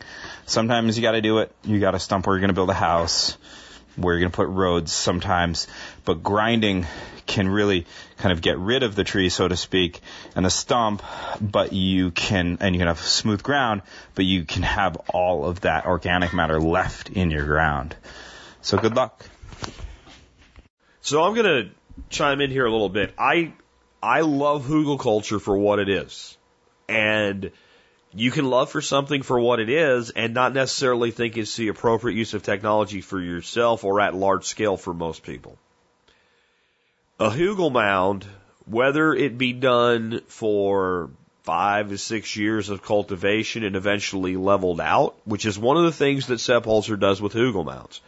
[0.47, 1.53] Sometimes you got to do it.
[1.63, 3.37] You got to stump where you're going to build a house,
[3.97, 5.67] where you're going to put roads sometimes.
[6.07, 6.87] But grinding
[7.27, 7.87] can really
[8.17, 10.01] kind of get rid of the tree, so to speak,
[10.35, 11.03] and the stump,
[11.41, 13.83] but you can, and you can have smooth ground,
[14.15, 17.95] but you can have all of that organic matter left in your ground.
[18.63, 19.25] So good luck.
[21.03, 21.71] So I'm going to
[22.11, 23.15] chime in here a little bit.
[23.19, 23.53] I
[24.03, 26.37] I love hugel culture for what it is,
[26.89, 27.51] and
[28.13, 31.69] you can love for something for what it is, and not necessarily think it's the
[31.69, 35.59] appropriate use of technology for yourself or at large scale for most people.
[37.19, 38.27] A hugel mound,
[38.67, 41.11] whether it be done for
[41.43, 45.93] five to six years of cultivation and eventually leveled out, which is one of the
[45.93, 48.01] things that Sepp Holzer does with hugel mounds.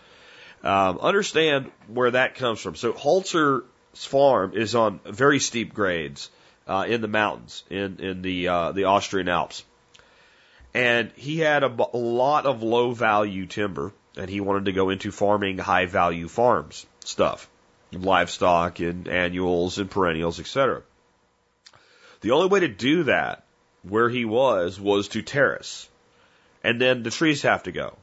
[0.63, 2.77] Um, understand where that comes from.
[2.77, 6.31] So Holzer's farm is on very steep grades
[6.69, 9.65] uh, in the mountains in in the uh, the Austrian Alps,
[10.73, 15.11] and he had a lot of low value timber, and he wanted to go into
[15.11, 17.51] farming high value farms stuff,
[17.93, 20.83] livestock and annuals and perennials, etc.
[22.21, 23.45] The only way to do that
[23.83, 25.89] where he was was to terrace,
[26.63, 27.97] and then the trees have to go.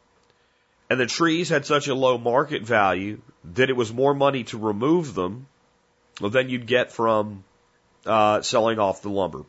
[0.89, 3.21] And the trees had such a low market value
[3.53, 5.45] that it was more money to remove them
[6.19, 7.43] than you'd get from
[8.05, 9.43] uh, selling off the lumber.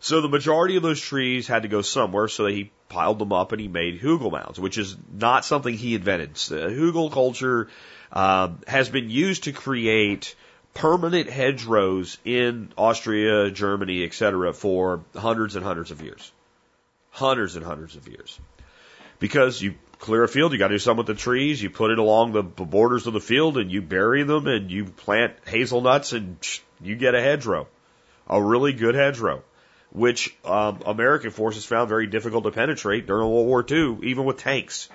[0.00, 3.52] So the majority of those trees had to go somewhere, so he piled them up
[3.52, 6.30] and he made hugel mounds, which is not something he invented.
[6.30, 7.68] Uh, hugel culture
[8.12, 10.34] um, has been used to create
[10.74, 16.32] permanent hedgerows in Austria, Germany, etc., for hundreds and hundreds of years.
[17.10, 18.38] Hundreds and hundreds of years.
[19.20, 19.74] Because you
[20.04, 22.32] clear a field, you got to do something with the trees, you put it along
[22.32, 26.36] the borders of the field and you bury them and you plant hazelnuts and
[26.82, 27.66] you get a hedgerow.
[28.28, 29.42] A really good hedgerow.
[29.92, 34.38] Which um, American forces found very difficult to penetrate during World War II, even with
[34.38, 34.88] tanks.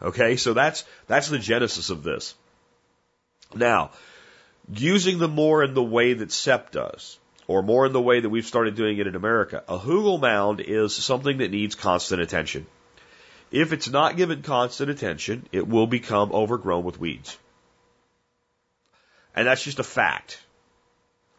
[0.00, 2.34] Okay, so that's that's the genesis of this.
[3.54, 3.90] Now,
[4.72, 8.28] using them more in the way that Sepp does, or more in the way that
[8.28, 12.66] we've started doing it in America, a Hugel mound is something that needs constant attention.
[13.54, 17.38] If it's not given constant attention, it will become overgrown with weeds.
[19.36, 20.40] And that's just a fact.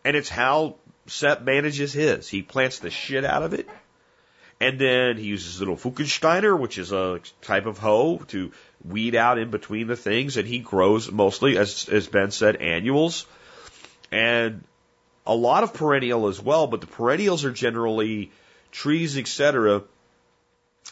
[0.06, 0.76] And it's how
[1.08, 2.30] Sepp manages his.
[2.30, 3.68] He plants the shit out of it.
[4.62, 8.54] And then he uses a little Fuchsensteiner, which is a type of hoe to
[8.86, 10.38] weed out in between the things.
[10.38, 13.26] And he grows mostly, as, as Ben said, annuals.
[14.10, 14.64] And
[15.28, 18.32] a lot of perennial as well, but the perennials are generally
[18.72, 19.84] trees, etc.,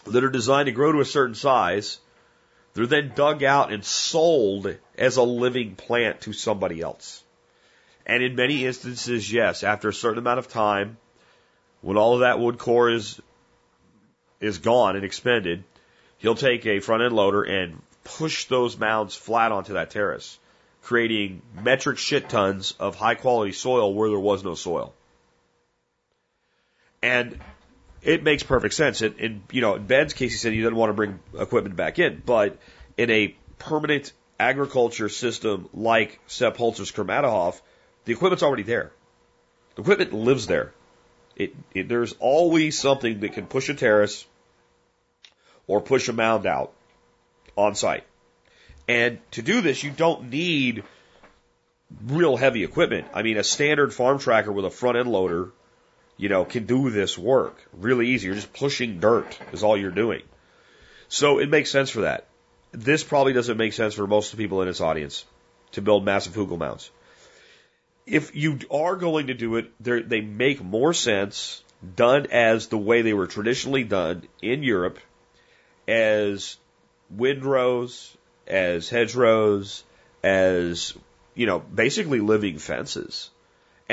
[0.05, 1.99] that are designed to grow to a certain size.
[2.73, 7.23] They're then dug out and sold as a living plant to somebody else.
[8.05, 10.97] And in many instances, yes, after a certain amount of time,
[11.81, 13.21] when all of that wood core is
[14.39, 15.63] is gone and expended,
[16.17, 20.37] he'll take a front end loader and push those mounds flat onto that terrace,
[20.81, 24.93] creating metric shit tons of high quality soil where there was no soil.
[27.01, 27.39] And
[28.03, 29.01] it makes perfect sense.
[29.01, 31.75] In, in you know, in Ben's case, he said he didn't want to bring equipment
[31.75, 32.57] back in, but
[32.97, 37.59] in a permanent agriculture system like Sepp Holzer's Krameterhof,
[38.05, 38.91] the equipment's already there.
[39.75, 40.73] The equipment lives there.
[41.35, 44.25] It, it, there's always something that can push a terrace
[45.65, 46.73] or push a mound out
[47.55, 48.03] on site.
[48.87, 50.83] And to do this, you don't need
[52.05, 53.07] real heavy equipment.
[53.13, 55.51] I mean, a standard farm tracker with a front end loader
[56.17, 58.27] you know, can do this work really easy.
[58.27, 60.21] You're just pushing dirt is all you're doing.
[61.07, 62.27] So it makes sense for that.
[62.71, 65.25] This probably doesn't make sense for most of the people in its audience
[65.73, 66.89] to build massive Hugel mounds.
[68.05, 71.63] If you are going to do it, they make more sense
[71.95, 74.99] done as the way they were traditionally done in Europe
[75.87, 76.57] as
[77.09, 78.15] windrows,
[78.47, 79.83] as hedgerows,
[80.23, 80.93] as,
[81.35, 83.29] you know, basically living fences.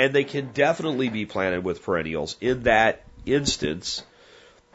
[0.01, 4.01] And they can definitely be planted with perennials in that instance.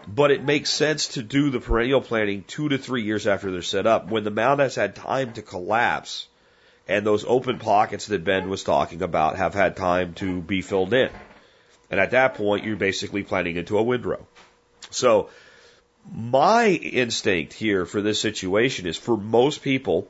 [0.07, 3.63] But it makes sense to do the perennial planting two to three years after they're
[3.63, 6.29] set up when the mound has had time to collapse
[6.87, 10.95] and those open pockets that Ben was talking about have had time to be filled
[10.95, 11.11] in.
[11.91, 14.25] And at that point, you're basically planting into a windrow.
[14.91, 15.31] So
[16.09, 20.07] my instinct here for this situation is for most people,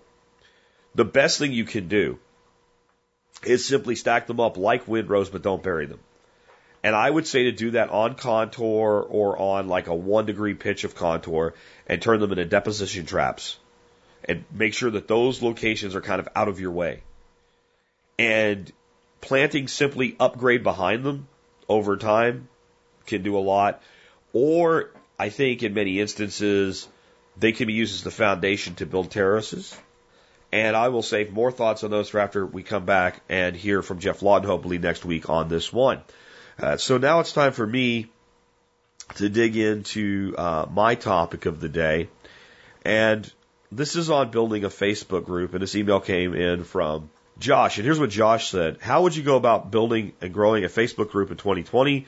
[0.94, 2.18] the best thing you can do
[3.44, 6.00] is simply stack them up like windrows, but don't bury them.
[6.82, 10.54] And I would say to do that on contour or on like a one degree
[10.54, 11.54] pitch of contour
[11.86, 13.58] and turn them into deposition traps
[14.24, 17.02] and make sure that those locations are kind of out of your way.
[18.18, 18.70] And
[19.20, 21.28] planting simply upgrade behind them
[21.68, 22.48] over time
[23.06, 23.82] can do a lot.
[24.32, 26.86] Or I think in many instances,
[27.36, 29.76] they can be used as the foundation to build terraces.
[30.56, 33.82] And I will save more thoughts on those for after we come back and hear
[33.82, 36.00] from Geoff Lawton, hopefully next week on this one.
[36.58, 38.06] Uh, so now it's time for me
[39.16, 42.08] to dig into uh, my topic of the day.
[42.86, 43.30] And
[43.70, 45.52] this is on building a Facebook group.
[45.52, 47.76] And this email came in from Josh.
[47.76, 51.10] And here's what Josh said How would you go about building and growing a Facebook
[51.10, 52.06] group in 2020?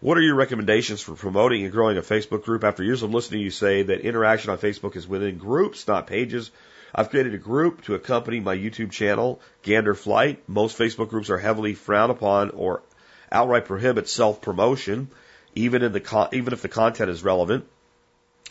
[0.00, 2.62] What are your recommendations for promoting and growing a Facebook group?
[2.62, 6.50] After years of listening, you say that interaction on Facebook is within groups, not pages.
[6.94, 10.42] I've created a group to accompany my YouTube channel, Gander Flight.
[10.48, 12.82] Most Facebook groups are heavily frowned upon or
[13.30, 15.08] outright prohibit self promotion,
[15.54, 17.66] even in the con- even if the content is relevant.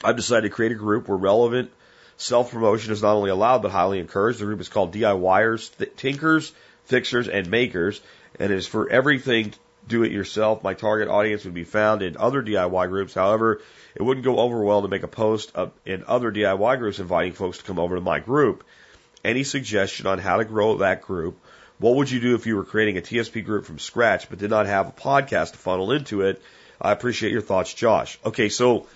[0.04, 1.72] I've decided to create a group where relevant
[2.18, 4.40] self promotion is not only allowed but highly encouraged.
[4.40, 6.52] The group is called DIYers, th- Tinkers,
[6.86, 8.02] Fixers, and Makers,
[8.40, 9.54] and it is for everything
[9.88, 10.64] do it yourself.
[10.64, 13.14] My target audience would be found in other DIY groups.
[13.14, 13.62] However,
[13.96, 15.52] it wouldn't go over well to make a post
[15.86, 18.64] in other DIY groups inviting folks to come over to my group.
[19.24, 21.40] Any suggestion on how to grow that group?
[21.78, 24.50] What would you do if you were creating a TSP group from scratch but did
[24.50, 26.42] not have a podcast to funnel into it?
[26.82, 28.18] I appreciate your thoughts, Josh.
[28.26, 28.88] Okay, so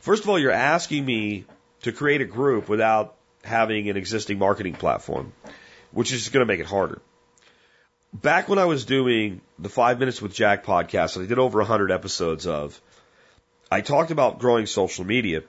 [0.00, 1.44] first of all, you're asking me
[1.82, 5.32] to create a group without having an existing marketing platform,
[5.90, 7.00] which is going to make it harder.
[8.12, 11.90] Back when I was doing the Five Minutes with Jack podcast, I did over 100
[11.90, 12.78] episodes of,
[13.70, 15.42] I talked about growing social media.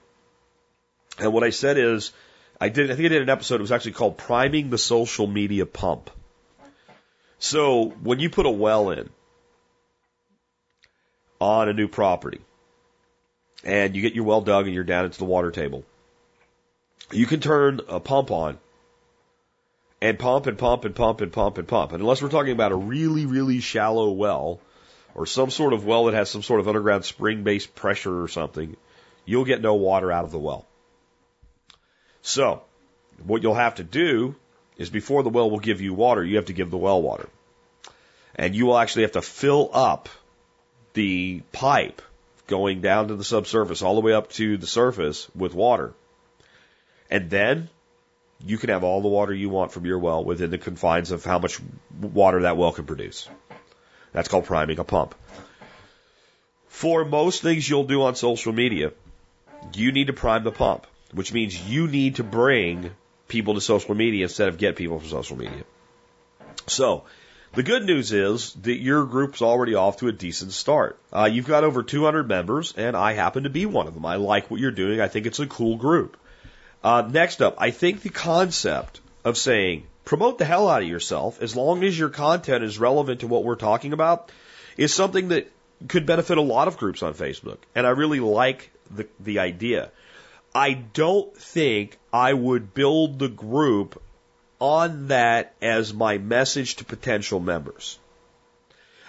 [1.20, 2.14] And what I said is,
[2.62, 5.28] I did, I think I did an episode, it was actually called Priming the Social
[5.28, 6.10] Media Pump.
[7.38, 9.10] So when you put a well in
[11.42, 12.40] on a new property,
[13.66, 15.84] and you get your well dug and you're down into the water table,
[17.12, 18.58] you can turn a pump on
[20.04, 21.94] and pump and pump and pump and pump and pump.
[21.94, 24.60] And unless we're talking about a really, really shallow well
[25.16, 28.28] or some sort of well that has some sort of underground spring based pressure or
[28.28, 28.76] something,
[29.24, 30.66] you'll get no water out of the well.
[32.22, 32.64] So,
[33.26, 34.36] what you'll have to do
[34.78, 37.30] is before the well will give you water, you have to give the well water.
[38.36, 40.10] And you will actually have to fill up
[40.96, 42.02] the pipe
[42.48, 45.94] going down to the subsurface all the way up to the surface with water.
[47.10, 47.70] And then
[48.46, 51.24] you can have all the water you want from your well within the confines of
[51.24, 51.60] how much
[52.00, 53.30] water that well can produce.
[54.12, 55.16] That's called priming a pump.
[56.68, 58.92] For most things you'll do on social media,
[59.74, 62.92] you need to prime the pump, which means you need to bring
[63.28, 65.64] people to social media instead of get people from social media.
[66.68, 67.06] So,
[67.54, 71.00] the good news is that your group's already off to a decent start.
[71.12, 74.06] Uh, you've got over 200 members, and I happen to be one of them.
[74.06, 75.00] I like what you're doing.
[75.00, 76.18] I think it's a cool group.
[76.84, 81.42] Uh, next up, I think the concept of saying promote the hell out of yourself
[81.42, 84.32] as long as your content is relevant to what we're talking about
[84.76, 85.50] is something that
[85.88, 87.58] could benefit a lot of groups on Facebook.
[87.74, 89.92] And I really like the, the idea.
[90.54, 94.02] I don't think I would build the group
[94.60, 97.98] on that as my message to potential members.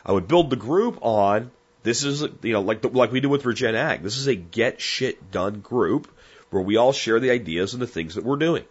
[0.06, 1.50] I would build the group on
[1.82, 4.02] this is you know like the, like we do with Regen Ag.
[4.02, 6.10] This is a get shit done group
[6.54, 8.64] where we all share the ideas and the things that we're doing.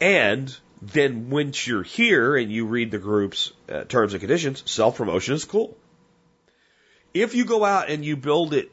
[0.00, 4.98] And then once you're here and you read the group's uh, terms and conditions, self
[4.98, 5.74] promotion is cool.
[7.14, 8.70] If you go out and you build it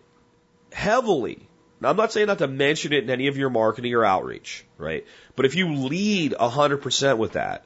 [0.73, 1.47] heavily,
[1.79, 4.65] now I'm not saying not to mention it in any of your marketing or outreach,
[4.77, 5.05] right?
[5.37, 7.63] But if you lead 100% with that,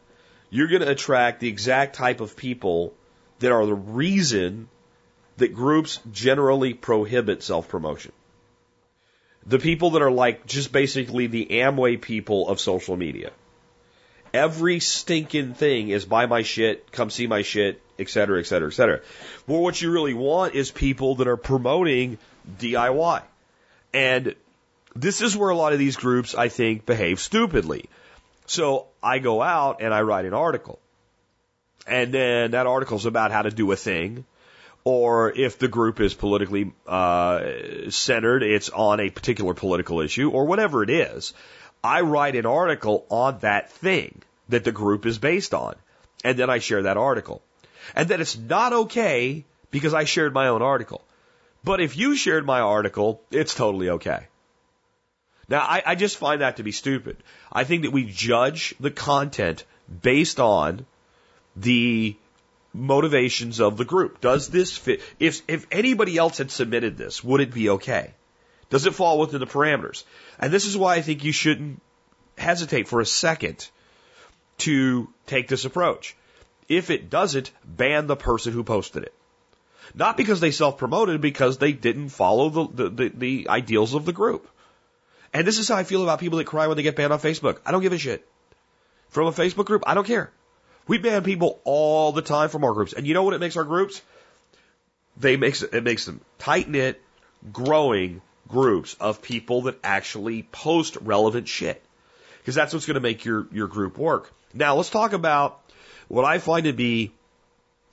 [0.52, 2.94] you're going to attract the exact type of people
[3.40, 4.70] that are the reason
[5.38, 8.12] that groups generally prohibit self promotion.
[9.48, 13.32] The people that are like just basically the Amway people of social media.
[14.34, 18.68] Every stinking thing is buy my shit, come see my shit, et cetera, et cetera,
[18.68, 19.00] et cetera.
[19.48, 22.18] Well, what you really want is people that are promoting
[22.60, 23.22] DIY.
[23.94, 24.36] And
[24.96, 27.90] this is where a lot of these groups, I think, behave stupidly.
[28.48, 30.80] So I go out and I write an article.
[31.88, 34.26] And then that article is about how to do a thing.
[34.88, 37.42] Or if the group is politically uh,
[37.90, 41.34] centered, it's on a particular political issue or whatever it is.
[41.84, 45.76] I write an article on that thing that the group is based on.
[46.24, 47.42] And then I share that article.
[47.96, 51.04] And then it's not okay because I shared my own article.
[51.66, 54.28] But if you shared my article, it's totally okay.
[55.50, 57.18] Now, I, I just find that to be stupid.
[57.52, 59.66] I think that we judge the content
[60.02, 60.86] based on
[61.58, 62.16] the
[62.78, 64.22] motivations of the group.
[64.22, 65.02] Does this fit?
[65.20, 68.14] If, if anybody else had submitted this, would it be okay?
[68.70, 70.04] Does it fall within the parameters?
[70.40, 71.82] And this is why I think you shouldn't
[72.38, 73.70] hesitate for a second
[74.60, 76.16] to take this approach.
[76.70, 79.14] If it doesn't, ban the person who posted it.
[79.96, 84.06] Not because they self promoted, because they didn't follow the, the, the, the ideals of
[84.06, 84.48] the group.
[85.34, 87.20] And this is how I feel about people that cry when they get banned on
[87.20, 87.60] Facebook.
[87.66, 88.28] I don't give a shit.
[89.10, 90.32] From a Facebook group, I don't care.
[90.88, 92.94] We ban people all the time from our groups.
[92.94, 94.02] And you know what it makes our groups?
[95.18, 97.02] They makes it makes them tight knit,
[97.52, 101.84] growing groups of people that actually post relevant shit.
[102.40, 104.32] Because that's what's going to make your, your group work.
[104.54, 105.60] Now let's talk about
[106.08, 107.12] what I find to be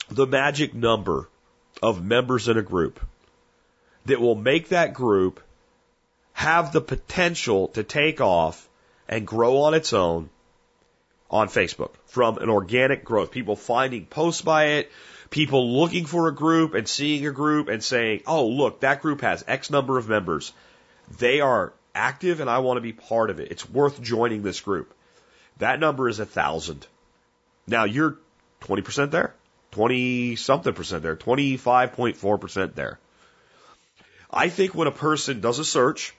[0.09, 1.29] the magic number
[1.83, 3.01] of members in a group
[4.07, 5.41] that will make that group
[6.35, 8.69] have the potential to take off
[9.09, 10.31] and grow on its own
[11.35, 13.33] on Facebook from an organic growth.
[13.33, 14.93] People finding posts by it,
[15.31, 19.21] people looking for a group and seeing a group and saying, oh, look, that group
[19.21, 20.53] has X number of members.
[21.19, 23.51] They are active and I want to be part of it.
[23.51, 24.95] It's worth joining this group.
[25.59, 26.87] That number is a thousand.
[27.67, 28.17] Now you're
[28.61, 29.35] 20% there.
[29.73, 33.01] 20 something percent there, 25.4% there.
[34.31, 36.15] I think when a person does a search,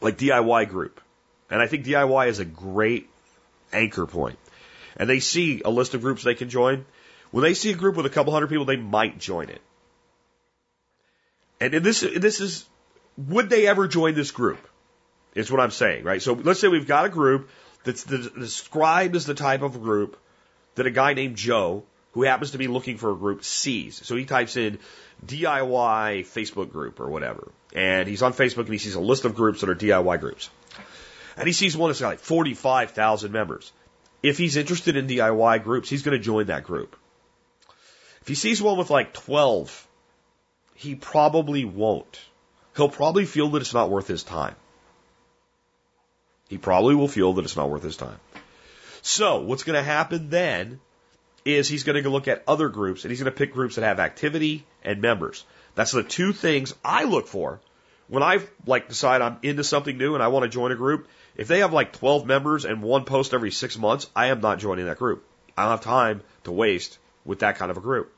[0.00, 0.98] like DIY group,
[1.50, 3.10] and I think DIY is a great
[3.72, 4.38] anchor point,
[4.96, 6.84] and they see a list of groups they can join,
[7.30, 9.60] when they see a group with a couple hundred people, they might join it.
[11.60, 12.64] And this, this is,
[13.16, 14.66] would they ever join this group?
[15.34, 16.22] Is what I'm saying, right?
[16.22, 17.50] So let's say we've got a group
[17.84, 20.16] that's described as the type of group
[20.74, 24.04] that a guy named Joe who happens to be looking for a group sees.
[24.04, 24.78] So he types in
[25.24, 27.52] DIY Facebook group or whatever.
[27.74, 30.50] And he's on Facebook and he sees a list of groups that are DIY groups.
[31.38, 33.72] And he sees one that's got like 45,000 members.
[34.22, 36.96] If he's interested in DIY groups, he's going to join that group.
[38.22, 39.86] If he sees one with like 12,
[40.74, 42.20] he probably won't.
[42.76, 44.56] he'll probably feel that it's not worth his time.
[46.48, 48.18] He probably will feel that it's not worth his time.
[49.02, 50.80] So what's going to happen then
[51.44, 53.84] is he's going to look at other groups and he's going to pick groups that
[53.84, 55.44] have activity and members.
[55.76, 57.60] That's the two things I look for
[58.08, 61.08] when I like decide I'm into something new and I want to join a group.
[61.38, 64.58] If they have like 12 members and one post every six months, I am not
[64.58, 65.24] joining that group.
[65.56, 68.12] I don't have time to waste with that kind of a group.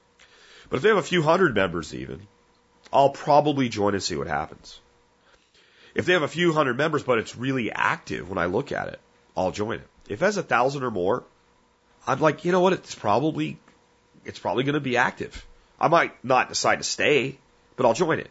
[0.71, 2.27] But if they have a few hundred members even,
[2.93, 4.81] I'll probably join and see what happens.
[5.95, 8.89] If they have a few hundred members, but it's really active when I look at
[8.89, 9.01] it,
[9.37, 9.89] I'll join it.
[10.09, 11.25] If it has a thousand or more,
[12.07, 12.73] I'm like, you know what?
[12.73, 13.59] It's probably,
[14.25, 15.45] it's probably going to be active.
[15.79, 17.37] I might not decide to stay,
[17.77, 18.31] but I'll join it.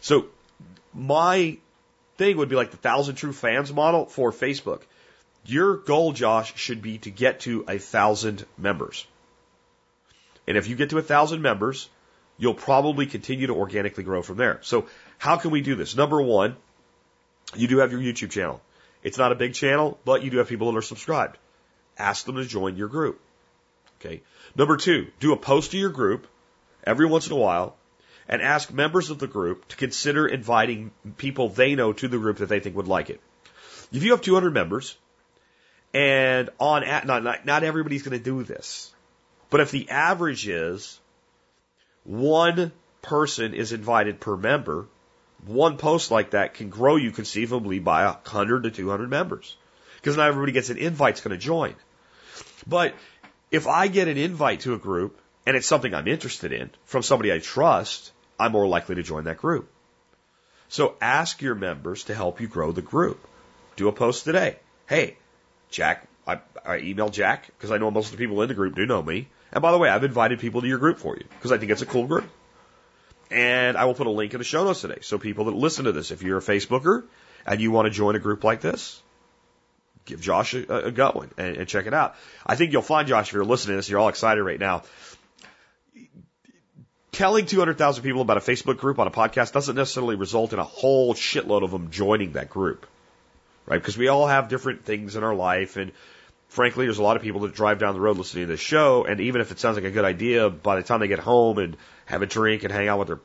[0.00, 0.26] So
[0.94, 1.58] my
[2.16, 4.82] thing would be like the thousand true fans model for Facebook.
[5.44, 9.06] Your goal, Josh, should be to get to a thousand members.
[10.46, 11.88] And if you get to a thousand members,
[12.38, 14.58] you'll probably continue to organically grow from there.
[14.62, 14.86] So
[15.18, 15.96] how can we do this?
[15.96, 16.56] Number one,
[17.54, 18.60] you do have your YouTube channel.
[19.02, 21.38] It's not a big channel, but you do have people that are subscribed.
[21.98, 23.20] Ask them to join your group.
[24.00, 24.22] Okay.
[24.56, 26.26] Number two, do a post to your group
[26.84, 27.76] every once in a while
[28.28, 32.38] and ask members of the group to consider inviting people they know to the group
[32.38, 33.20] that they think would like it.
[33.92, 34.96] If you have 200 members
[35.94, 38.92] and on, not, not, not everybody's going to do this,
[39.50, 40.98] but if the average is
[42.04, 42.72] one
[43.02, 44.86] person is invited per member,
[45.44, 49.56] one post like that can grow you conceivably by 100 to 200 members.
[49.96, 51.74] Because not everybody gets an invite going to join.
[52.66, 52.94] But
[53.50, 57.02] if I get an invite to a group and it's something I'm interested in from
[57.02, 59.70] somebody I trust, I'm more likely to join that group.
[60.68, 63.26] So ask your members to help you grow the group.
[63.76, 64.56] Do a post today.
[64.88, 65.16] Hey,
[65.70, 68.74] Jack, I, I emailed Jack because I know most of the people in the group
[68.74, 69.28] do know me.
[69.52, 71.70] And by the way, I've invited people to your group for you because I think
[71.70, 72.28] it's a cool group.
[73.30, 74.98] And I will put a link in the show notes today.
[75.02, 77.04] So people that listen to this, if you're a Facebooker
[77.44, 79.00] and you want to join a group like this,
[80.04, 82.16] give Josh a, a go and, and check it out.
[82.44, 84.84] I think you'll find, Josh, if you're listening to this, you're all excited right now.
[87.16, 90.64] Telling 200,000 people about a Facebook group on a podcast doesn't necessarily result in a
[90.64, 92.84] whole shitload of them joining that group,
[93.64, 93.80] right?
[93.80, 95.92] Because we all have different things in our life and
[96.48, 99.06] frankly, there's a lot of people that drive down the road listening to this show,
[99.06, 101.56] and even if it sounds like a good idea, by the time they get home
[101.56, 103.20] and have a drink and hang out with their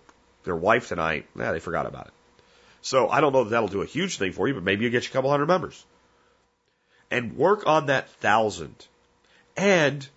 [0.46, 2.14] their wife tonight, yeah, they forgot about it.
[2.82, 4.94] So I don't know that that'll do a huge thing for you, but maybe you'll
[4.94, 5.86] get you a couple hundred members.
[7.12, 8.88] And work on that thousand.
[9.58, 10.08] And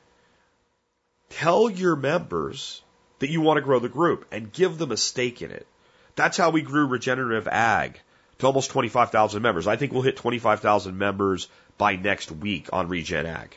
[1.29, 2.84] tell your members
[3.25, 5.67] that you want to grow the group and give them a stake in it.
[6.15, 7.99] That's how we grew regenerative ag
[8.39, 9.67] to almost 25,000 members.
[9.67, 11.49] I think we'll hit 25,000 members
[11.79, 13.57] by next week on Regen Ag.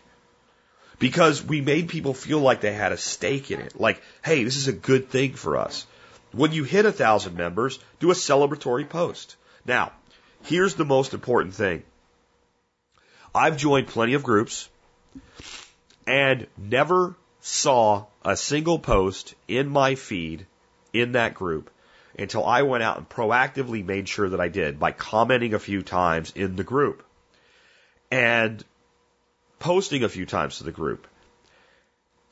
[1.00, 3.78] Because we made people feel like they had a stake in it.
[3.78, 5.86] Like, hey, this is a good thing for us.
[6.32, 9.36] When you hit a thousand members, do a celebratory post.
[9.66, 9.92] Now,
[10.44, 11.84] here's the most important thing.
[13.36, 14.70] I've joined plenty of groups
[16.08, 20.46] and never saw a single post in my feed
[20.92, 21.72] in that group
[22.20, 25.82] until I went out and proactively made sure that I did by commenting a few
[25.82, 27.06] times in the group
[28.12, 28.62] and
[29.60, 31.08] posting a few times to the group.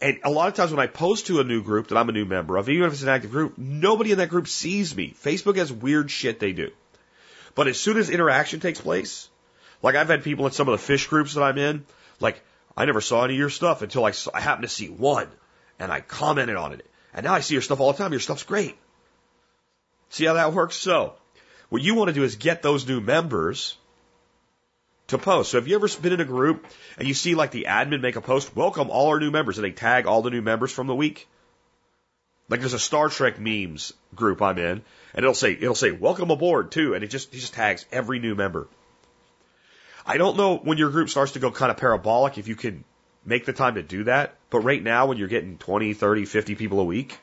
[0.01, 2.11] And a lot of times when I post to a new group that I'm a
[2.11, 5.15] new member of, even if it's an active group, nobody in that group sees me.
[5.23, 6.71] Facebook has weird shit they do.
[7.55, 9.29] But as soon as interaction takes place,
[9.81, 11.85] like I've had people in some of the fish groups that I'm in,
[12.19, 12.41] like
[12.75, 15.29] I never saw any of your stuff until I, I happened to see one
[15.80, 16.86] and I commented on it.
[17.13, 18.11] And now I see your stuff all the time.
[18.11, 18.78] Your stuff's great.
[20.09, 20.75] See how that works?
[20.75, 21.13] So
[21.70, 23.78] what you want to do is get those new members
[25.08, 25.51] to post.
[25.51, 26.66] So have you ever been in a group
[26.97, 29.66] and you see like the admin make a post, welcome all our new members, and
[29.66, 31.28] they tag all the new members from the week?
[32.49, 34.83] Like there's a Star Trek memes group I'm in,
[35.13, 38.20] and it'll say it'll say welcome aboard too, and it just it just tags every
[38.20, 38.67] new member.
[40.05, 42.83] I don't know when your group starts to go kind of parabolic if you can
[43.25, 46.55] make the time to do that, but right now when you're getting 20, 30, 50
[46.55, 47.19] people a week,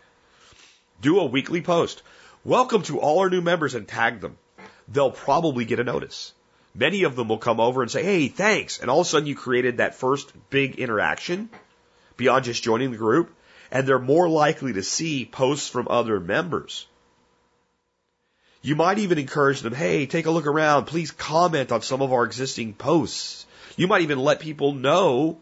[1.00, 2.02] do a weekly post.
[2.44, 4.36] Welcome to all our new members and tag them.
[4.88, 6.32] They'll probably get a notice
[6.74, 8.80] many of them will come over and say, Hey, thanks.
[8.80, 11.50] And all of a sudden you created that first big interaction
[12.16, 13.34] beyond just joining the group.
[13.70, 16.86] And they're more likely to see posts from other members.
[18.60, 20.84] You might even encourage them, Hey, take a look around.
[20.84, 23.46] Please comment on some of our existing posts.
[23.76, 25.38] You might even let people know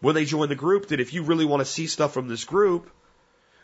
[0.00, 2.44] when they join the group that if you really want to see stuff from this
[2.44, 2.90] group,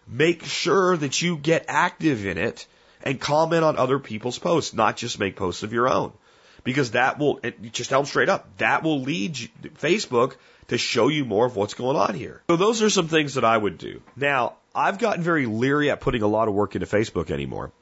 [0.06, 2.66] make sure that you get active in it
[3.02, 6.12] and comment on other people's posts, not just make posts of your own
[6.64, 7.40] because that will
[7.72, 9.34] just tell them straight up that will lead
[9.78, 10.34] Facebook
[10.68, 12.42] to show you more of what's going on here.
[12.48, 14.00] So those are some things that I would do.
[14.16, 17.72] Now I've gotten very leery at putting a lot of work into Facebook anymore.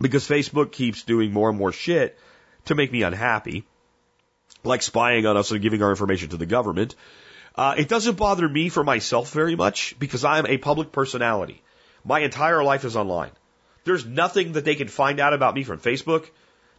[0.00, 2.18] because Facebook keeps doing more and more shit
[2.66, 3.64] to make me unhappy,
[4.64, 6.94] like spying on us and giving our information to the government.
[7.58, 11.60] Uh, it doesn't bother me for myself very much because I'm a public personality.
[12.04, 13.32] My entire life is online.
[13.82, 16.26] There's nothing that they can find out about me from Facebook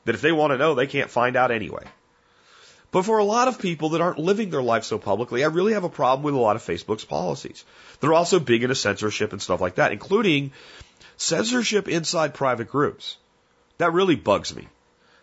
[0.06, 1.84] that if they want to know, they can't find out anyway.
[2.92, 5.74] But for a lot of people that aren't living their life so publicly, I really
[5.74, 7.66] have a problem with a lot of Facebook's policies.
[8.00, 10.54] They're also big into censorship and stuff like that, including
[11.18, 13.18] censorship inside private groups.
[13.80, 14.70] That really bugs me.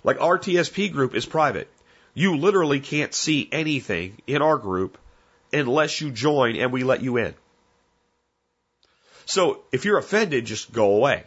[0.04, 1.70] Like our TSP group is private.
[2.12, 4.98] You literally can't see anything in our group
[5.52, 7.35] unless you join and we let you in.
[9.27, 11.24] So if you're offended, just go away.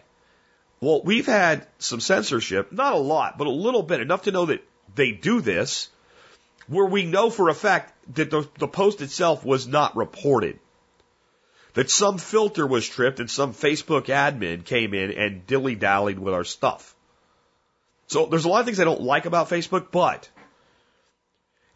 [0.81, 4.45] Well, we've had some censorship, not a lot, but a little bit, enough to know
[4.45, 4.63] that
[4.95, 5.89] they do this,
[6.67, 10.59] where we know for a fact that the, the post itself was not reported.
[11.73, 16.33] That some filter was tripped and some Facebook admin came in and dilly dallied with
[16.33, 16.95] our stuff.
[18.07, 20.29] So there's a lot of things I don't like about Facebook, but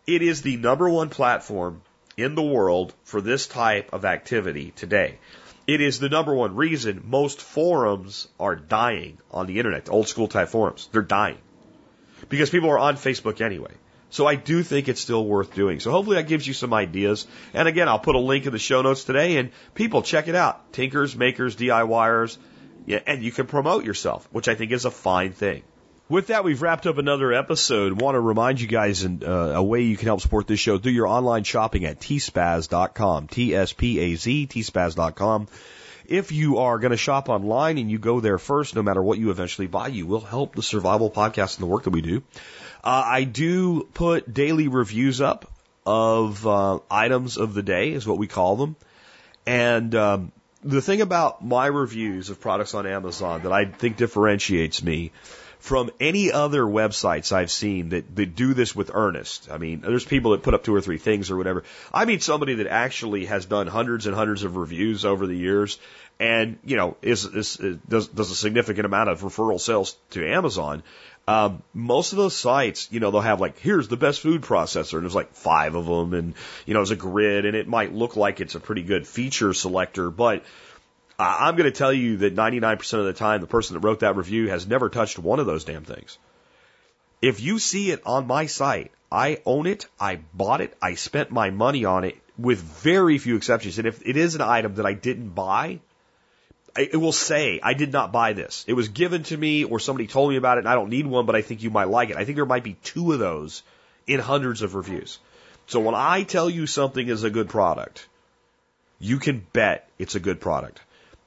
[0.08, 1.82] it is the number one platform
[2.18, 5.18] in the world for this type of activity today.
[5.66, 10.28] It is the number one reason most forums are dying on the internet, old school
[10.28, 10.90] type forums.
[10.92, 11.38] They're dying
[12.30, 13.72] because people are on Facebook anyway.
[14.10, 15.80] So I do think it's still worth doing.
[15.80, 17.26] So hopefully that gives you some ideas.
[17.54, 20.36] And again, I'll put a link in the show notes today and people check it
[20.36, 20.72] out.
[20.72, 22.38] Tinkers, makers, DIYers.
[22.86, 25.64] Yeah, and you can promote yourself, which I think is a fine thing.
[26.10, 28.02] With that, we've wrapped up another episode.
[28.02, 30.78] Want to remind you guys in, uh, a way you can help support this show.
[30.78, 33.28] Do your online shopping at tspaz.com.
[33.28, 35.48] T-S-P-A-Z, tspaz.com.
[36.06, 39.18] If you are going to shop online and you go there first, no matter what
[39.18, 42.22] you eventually buy, you will help the survival podcast and the work that we do.
[42.84, 45.50] Uh, I do put daily reviews up
[45.86, 48.76] of uh, items of the day, is what we call them.
[49.46, 50.32] And um,
[50.64, 55.12] the thing about my reviews of products on Amazon that I think differentiates me
[55.64, 59.48] from any other websites I've seen that, that do this with earnest.
[59.50, 61.64] I mean, there's people that put up two or three things or whatever.
[61.94, 65.80] I meet somebody that actually has done hundreds and hundreds of reviews over the years
[66.20, 70.28] and, you know, is, is, is does, does a significant amount of referral sales to
[70.28, 70.84] Amazon.
[71.30, 74.96] Um, most of those sites, you know, they'll have like, here's the best food processor,
[74.96, 76.34] and there's like five of them, and
[76.66, 79.54] you know, there's a grid, and it might look like it's a pretty good feature
[79.54, 80.44] selector, but
[81.20, 84.16] I'm going to tell you that 99% of the time, the person that wrote that
[84.16, 86.18] review has never touched one of those damn things.
[87.22, 91.30] If you see it on my site, I own it, I bought it, I spent
[91.30, 93.78] my money on it with very few exceptions.
[93.78, 95.80] And if it is an item that I didn't buy,
[96.76, 98.66] it will say, I did not buy this.
[98.68, 101.06] It was given to me or somebody told me about it and I don't need
[101.06, 102.18] one, but I think you might like it.
[102.18, 103.62] I think there might be two of those
[104.08, 105.20] in hundreds of reviews.
[105.68, 108.08] So when I tell you something is a good product,
[109.00, 110.82] you can bet it's a good product.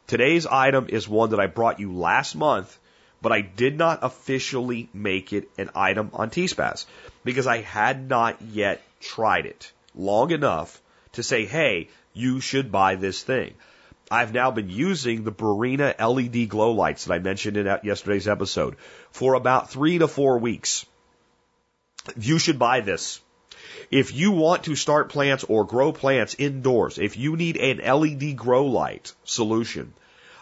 [0.06, 2.78] Today's item is one that I brought you last month,
[3.20, 6.86] but I did not officially make it an item on T-Spaz
[7.24, 10.80] because I had not yet tried it long enough
[11.12, 13.54] to say, hey, you should buy this thing.
[14.08, 18.76] I've now been using the Barrina LED glow lights that I mentioned in yesterday's episode
[19.10, 20.86] for about three to four weeks.
[22.16, 23.20] You should buy this.
[23.90, 28.36] If you want to start plants or grow plants indoors, if you need an LED
[28.36, 29.94] grow light solution,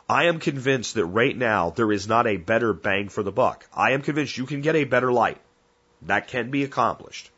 [0.08, 3.66] I am convinced that right now there is not a better bang for the buck.
[3.74, 5.40] I am convinced you can get a better light.
[6.02, 7.30] That can be accomplished.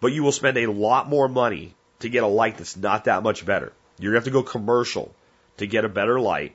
[0.00, 3.22] But you will spend a lot more money to get a light that's not that
[3.22, 3.72] much better.
[3.98, 5.14] You're going to have to go commercial
[5.56, 6.54] to get a better light,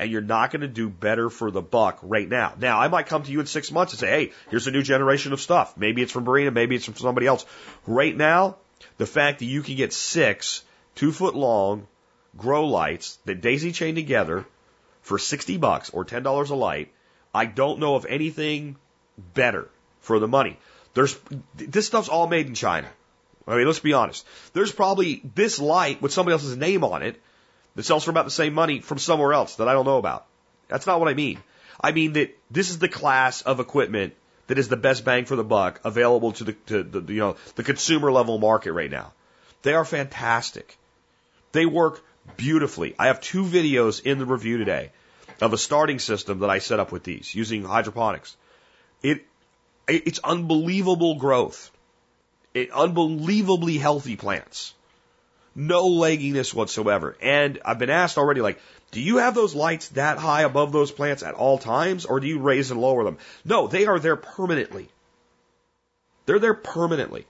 [0.00, 2.54] and you're not going to do better for the buck right now.
[2.58, 4.82] Now, I might come to you in six months and say, hey, here's a new
[4.82, 5.76] generation of stuff.
[5.76, 7.44] Maybe it's from Barrina, maybe it's from somebody else.
[7.86, 8.56] Right now,
[8.96, 10.64] the fact that you can get six
[10.94, 11.86] two foot long
[12.34, 14.46] grow lights that daisy chain together
[15.02, 16.92] for 60 bucks or $10 a light,
[17.34, 18.76] I don't know of anything
[19.34, 19.68] better
[20.00, 20.58] for the money.
[20.94, 21.18] There's,
[21.56, 22.88] this stuff's all made in China.
[23.46, 24.26] I mean, let's be honest.
[24.54, 27.20] There's probably this light with somebody else's name on it
[27.80, 30.26] that sells for about the same money from somewhere else that I don't know about.
[30.68, 31.42] That's not what I mean.
[31.80, 34.12] I mean that this is the class of equipment
[34.48, 37.36] that is the best bang for the buck available to the, to the, you know,
[37.54, 39.14] the consumer level market right now.
[39.62, 40.76] They are fantastic.
[41.52, 42.04] They work
[42.36, 42.94] beautifully.
[42.98, 44.90] I have two videos in the review today
[45.40, 48.36] of a starting system that I set up with these using hydroponics.
[49.02, 49.24] It,
[49.88, 51.70] it's unbelievable growth.
[52.52, 54.74] It, unbelievably healthy plants.
[55.54, 57.16] No legginess whatsoever.
[57.20, 58.60] And I've been asked already, like,
[58.92, 62.26] do you have those lights that high above those plants at all times, or do
[62.26, 63.18] you raise and lower them?
[63.44, 64.88] No, they are there permanently.
[66.26, 67.26] They're there permanently.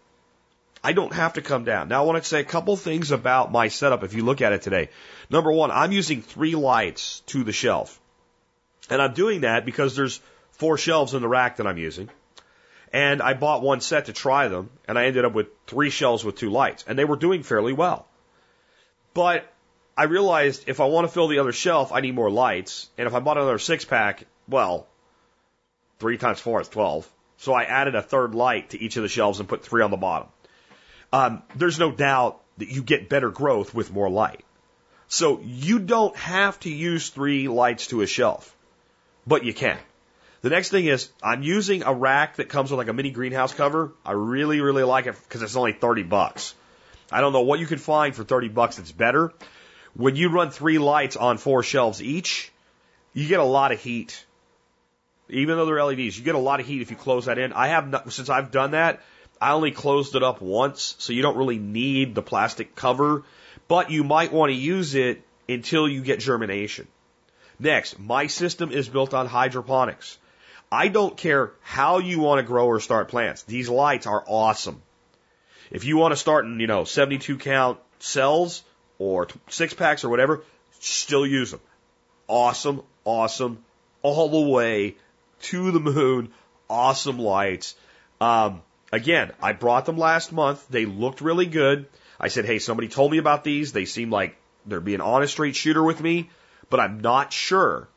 [0.82, 1.88] I don't have to come down.
[1.88, 4.52] Now I want to say a couple things about my setup if you look at
[4.52, 4.88] it today.
[5.28, 8.00] Number one, I'm using three lights to the shelf.
[8.88, 10.20] And I'm doing that because there's
[10.52, 12.08] four shelves in the rack that I'm using.
[12.92, 16.24] And I bought one set to try them, and I ended up with three shelves
[16.24, 18.06] with two lights, and they were doing fairly well.
[19.14, 19.52] But
[19.96, 23.06] I realized if I want to fill the other shelf, I need more lights, and
[23.06, 24.86] if I bought another six pack, well,
[25.98, 27.08] three times four is 12.
[27.38, 29.90] So I added a third light to each of the shelves and put three on
[29.90, 30.28] the bottom.
[31.12, 34.44] Um, there's no doubt that you get better growth with more light.
[35.08, 38.54] So you don't have to use three lights to a shelf,
[39.26, 39.78] but you can.
[40.42, 43.52] The next thing is I'm using a rack that comes with like a mini greenhouse
[43.52, 43.92] cover.
[44.04, 46.54] I really, really like it because it's only 30 bucks.
[47.10, 49.32] I don't know what you could find for 30 bucks that's better.
[49.94, 52.52] When you run three lights on four shelves each,
[53.12, 54.24] you get a lot of heat.
[55.28, 57.52] Even though they're LEDs, you get a lot of heat if you close that in.
[57.52, 59.00] I have not, since I've done that,
[59.40, 63.24] I only closed it up once, so you don't really need the plastic cover,
[63.68, 66.86] but you might want to use it until you get germination.
[67.58, 70.18] Next, my system is built on hydroponics.
[70.72, 73.42] I don't care how you want to grow or start plants.
[73.42, 74.82] These lights are awesome.
[75.70, 78.62] If you want to start in, you know, 72 count cells
[78.98, 80.42] or six packs or whatever,
[80.80, 81.60] still use them.
[82.26, 83.64] Awesome, awesome,
[84.02, 84.96] all the way
[85.42, 86.32] to the moon.
[86.68, 87.74] Awesome lights.
[88.20, 90.66] Um, again, I brought them last month.
[90.68, 91.86] They looked really good.
[92.18, 93.72] I said, hey, somebody told me about these.
[93.72, 94.36] They seem like
[94.66, 96.30] they're being honest straight shooter with me,
[96.68, 97.88] but I'm not sure.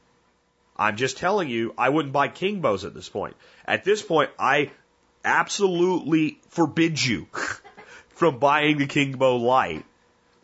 [0.77, 3.35] I'm just telling you, I wouldn't buy Kingbos at this point.
[3.65, 4.71] At this point, I
[5.23, 7.27] absolutely forbid you
[8.23, 9.83] from buying the Kingbo light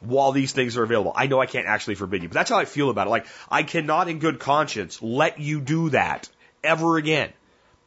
[0.01, 1.13] while these things are available.
[1.15, 3.09] I know I can't actually forbid you, but that's how I feel about it.
[3.09, 6.27] Like, I cannot in good conscience let you do that
[6.61, 7.31] ever again.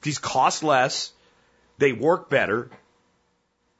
[0.00, 1.12] These cost less,
[1.76, 2.70] they work better,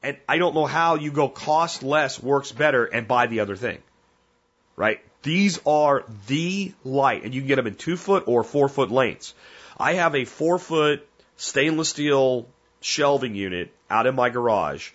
[0.03, 3.55] and I don't know how you go cost less works better and buy the other
[3.55, 3.79] thing.
[4.75, 4.99] Right?
[5.23, 8.91] These are the light, and you can get them in two foot or four foot
[8.91, 9.33] lengths.
[9.79, 11.07] I have a four foot
[11.37, 12.47] stainless steel
[12.81, 14.91] shelving unit out in my garage,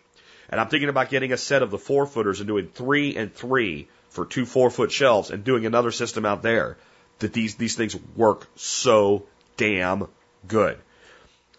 [0.49, 3.35] and I'm thinking about getting a set of the four footers and doing three and
[3.35, 6.77] three for two four foot shelves and doing another system out there.
[7.19, 9.25] That these these things work so
[9.57, 10.07] damn
[10.47, 10.79] good.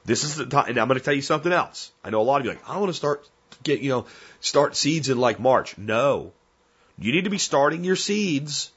[0.05, 1.91] This is the time, and I'm going to tell you something else.
[2.03, 3.27] I know a lot of you like, I want to start
[3.63, 4.05] get you know
[4.39, 5.77] start seeds in like March.
[5.77, 6.31] No,
[6.97, 8.71] you need to be starting your seeds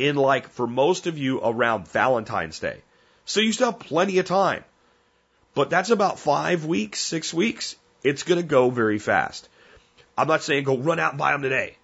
[0.00, 2.78] in like, for most of you, around Valentine's Day.
[3.24, 4.64] So you still have plenty of time.
[5.54, 7.76] But that's about five weeks, six weeks.
[8.02, 9.48] It's going to go very fast.
[10.16, 11.76] I'm not saying go run out and buy them today.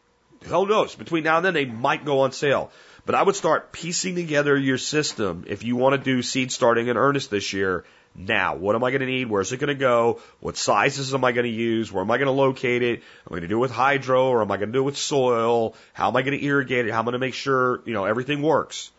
[0.44, 0.94] Who knows?
[0.94, 2.70] Between now and then, they might go on sale.
[3.04, 6.88] But I would start piecing together your system if you want to do seed starting
[6.88, 7.84] in earnest this year
[8.16, 8.56] now.
[8.56, 9.28] What am I going to need?
[9.30, 10.20] Where's it going to go?
[10.40, 11.92] What sizes am I going to use?
[11.92, 12.98] Where am I going to locate it?
[12.98, 14.86] Am I going to do it with hydro or am I going to do it
[14.86, 15.74] with soil?
[15.92, 16.92] How am I going to irrigate it?
[16.92, 18.90] How am I going to make sure, you know, everything works?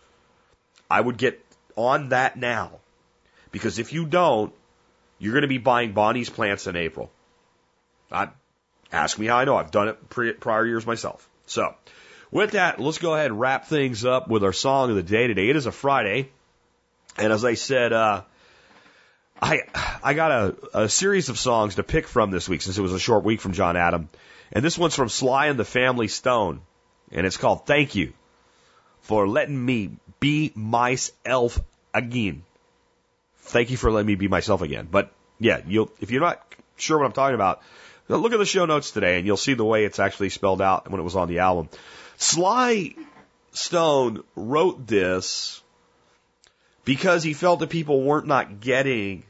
[0.89, 1.43] I would get
[1.75, 2.71] on that now.
[3.51, 4.53] Because if you don't,
[5.19, 7.11] you're going to be buying Bonnie's plants in April.
[8.11, 8.29] I,
[8.91, 9.57] ask me how I know.
[9.57, 11.27] I've done it pre- prior years myself.
[11.45, 11.73] So,
[12.31, 15.27] with that, let's go ahead and wrap things up with our song of the day
[15.27, 15.49] today.
[15.49, 16.29] It is a Friday.
[17.17, 18.23] And as I said, uh,
[19.41, 19.61] I
[20.03, 22.93] I got a, a series of songs to pick from this week since it was
[22.93, 24.09] a short week from John Adam.
[24.51, 26.61] And this one's from Sly and the Family Stone.
[27.11, 28.13] And it's called Thank You
[29.01, 31.59] for Letting Me Be Myself
[31.93, 32.43] Again.
[33.47, 34.87] Thank you for letting me be myself again.
[34.89, 36.41] But yeah, you'll if you're not
[36.75, 37.61] sure what I'm talking about,
[38.07, 40.89] look at the show notes today and you'll see the way it's actually spelled out
[40.89, 41.69] when it was on the album.
[42.17, 42.95] Sly
[43.51, 45.61] Stone wrote this
[46.83, 49.23] because he felt that people weren't not getting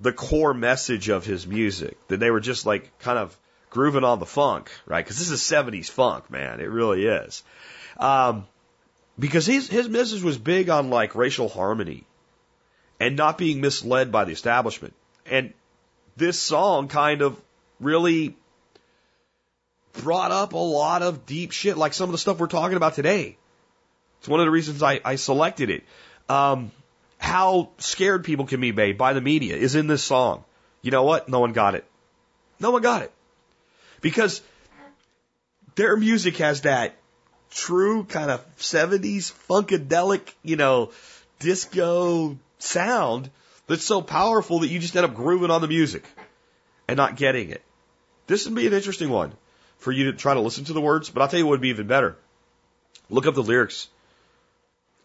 [0.00, 3.36] the core message of his music, that they were just like kind of
[3.70, 5.04] grooving on the funk, right?
[5.04, 6.60] Because this is 70s funk, man.
[6.60, 7.42] It really is.
[7.96, 8.46] Um,
[9.18, 12.04] because his, his message was big on like racial harmony
[13.04, 14.94] and not being misled by the establishment.
[15.26, 15.52] And
[16.16, 17.38] this song kind of
[17.78, 18.34] really
[19.92, 22.94] brought up a lot of deep shit, like some of the stuff we're talking about
[22.94, 23.36] today.
[24.20, 25.84] It's one of the reasons I, I selected it.
[26.30, 26.72] Um,
[27.18, 30.42] how scared people can be made by the media is in this song.
[30.80, 31.28] You know what?
[31.28, 31.84] No one got it.
[32.58, 33.12] No one got it.
[34.00, 34.40] Because
[35.74, 36.96] their music has that
[37.50, 40.90] true kind of 70s funkadelic, you know,
[41.38, 43.30] disco sound
[43.66, 46.04] that's so powerful that you just end up grooving on the music
[46.88, 47.62] and not getting it.
[48.26, 49.32] This would be an interesting one
[49.78, 51.60] for you to try to listen to the words, but I'll tell you what would
[51.60, 52.16] be even better.
[53.10, 53.88] Look up the lyrics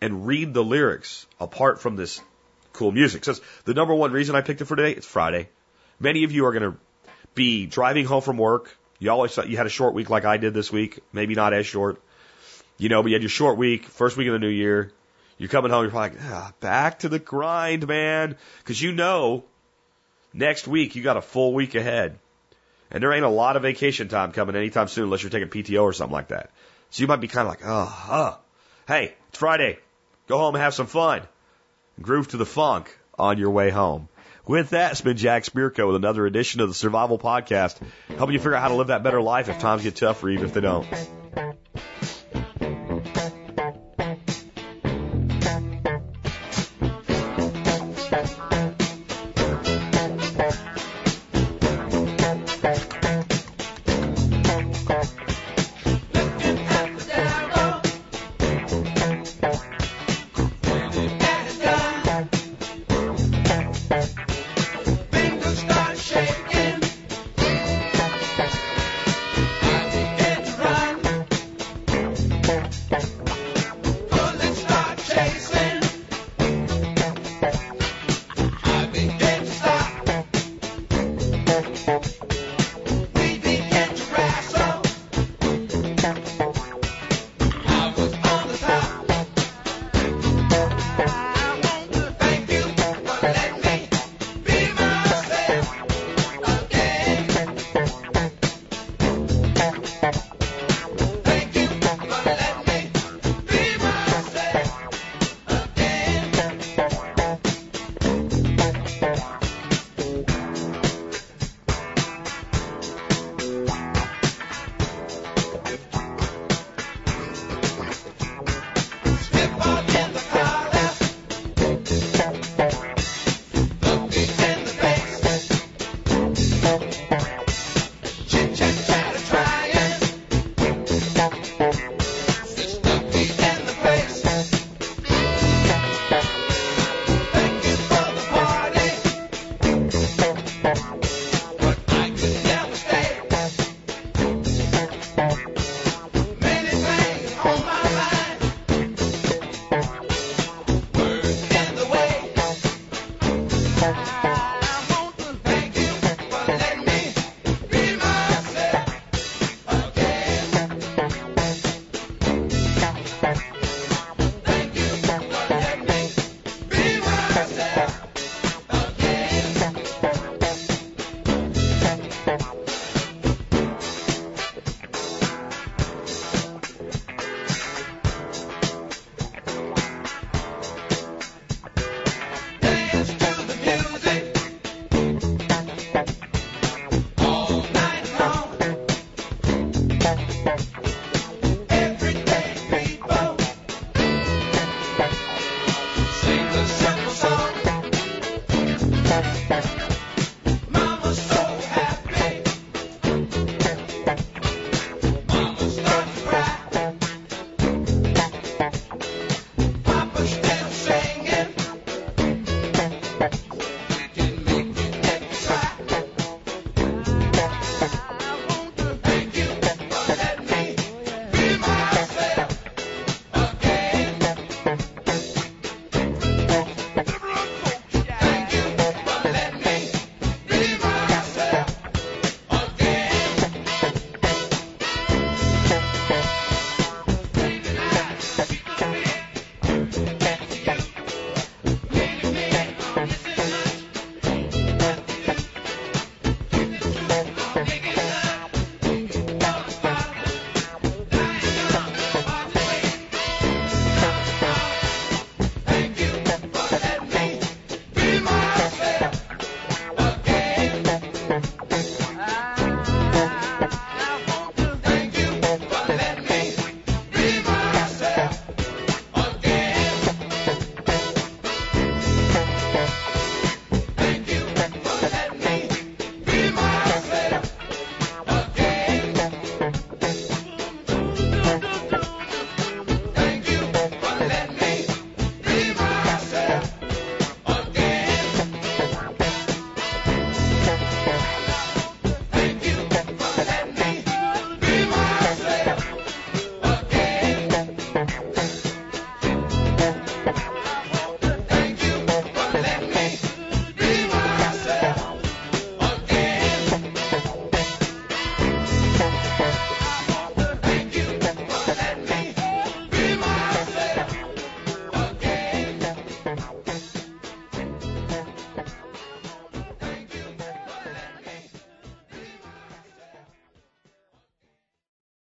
[0.02, 2.22] and read the lyrics apart from this
[2.74, 3.26] cool music.
[3.26, 5.50] Says the number one reason I picked it for today, it's Friday.
[6.00, 6.78] Many of you are going to
[7.36, 8.76] be driving home from work.
[9.00, 11.54] You always thought you had a short week like I did this week, maybe not
[11.54, 12.02] as short.
[12.78, 14.92] You know, but you had your short week, first week of the new year.
[15.40, 18.36] You're coming home, you're probably like, ah, back to the grind, man.
[18.66, 19.46] Cause you know
[20.34, 22.20] next week you got a full week ahead.
[22.92, 25.84] And there ain't a lot of vacation time coming anytime soon unless you're taking PTO
[25.84, 26.52] or something like that.
[26.90, 28.38] So you might be kind of like, oh,
[28.88, 29.80] hey, it's Friday.
[30.28, 31.22] Go home and have some fun.
[32.02, 34.10] Groove to the funk on your way home.
[34.46, 37.78] With that, it's been Jack Spirko with another edition of the Survival Podcast,
[38.18, 40.30] helping you figure out how to live that better life if times get tough or
[40.30, 40.88] even if they don't.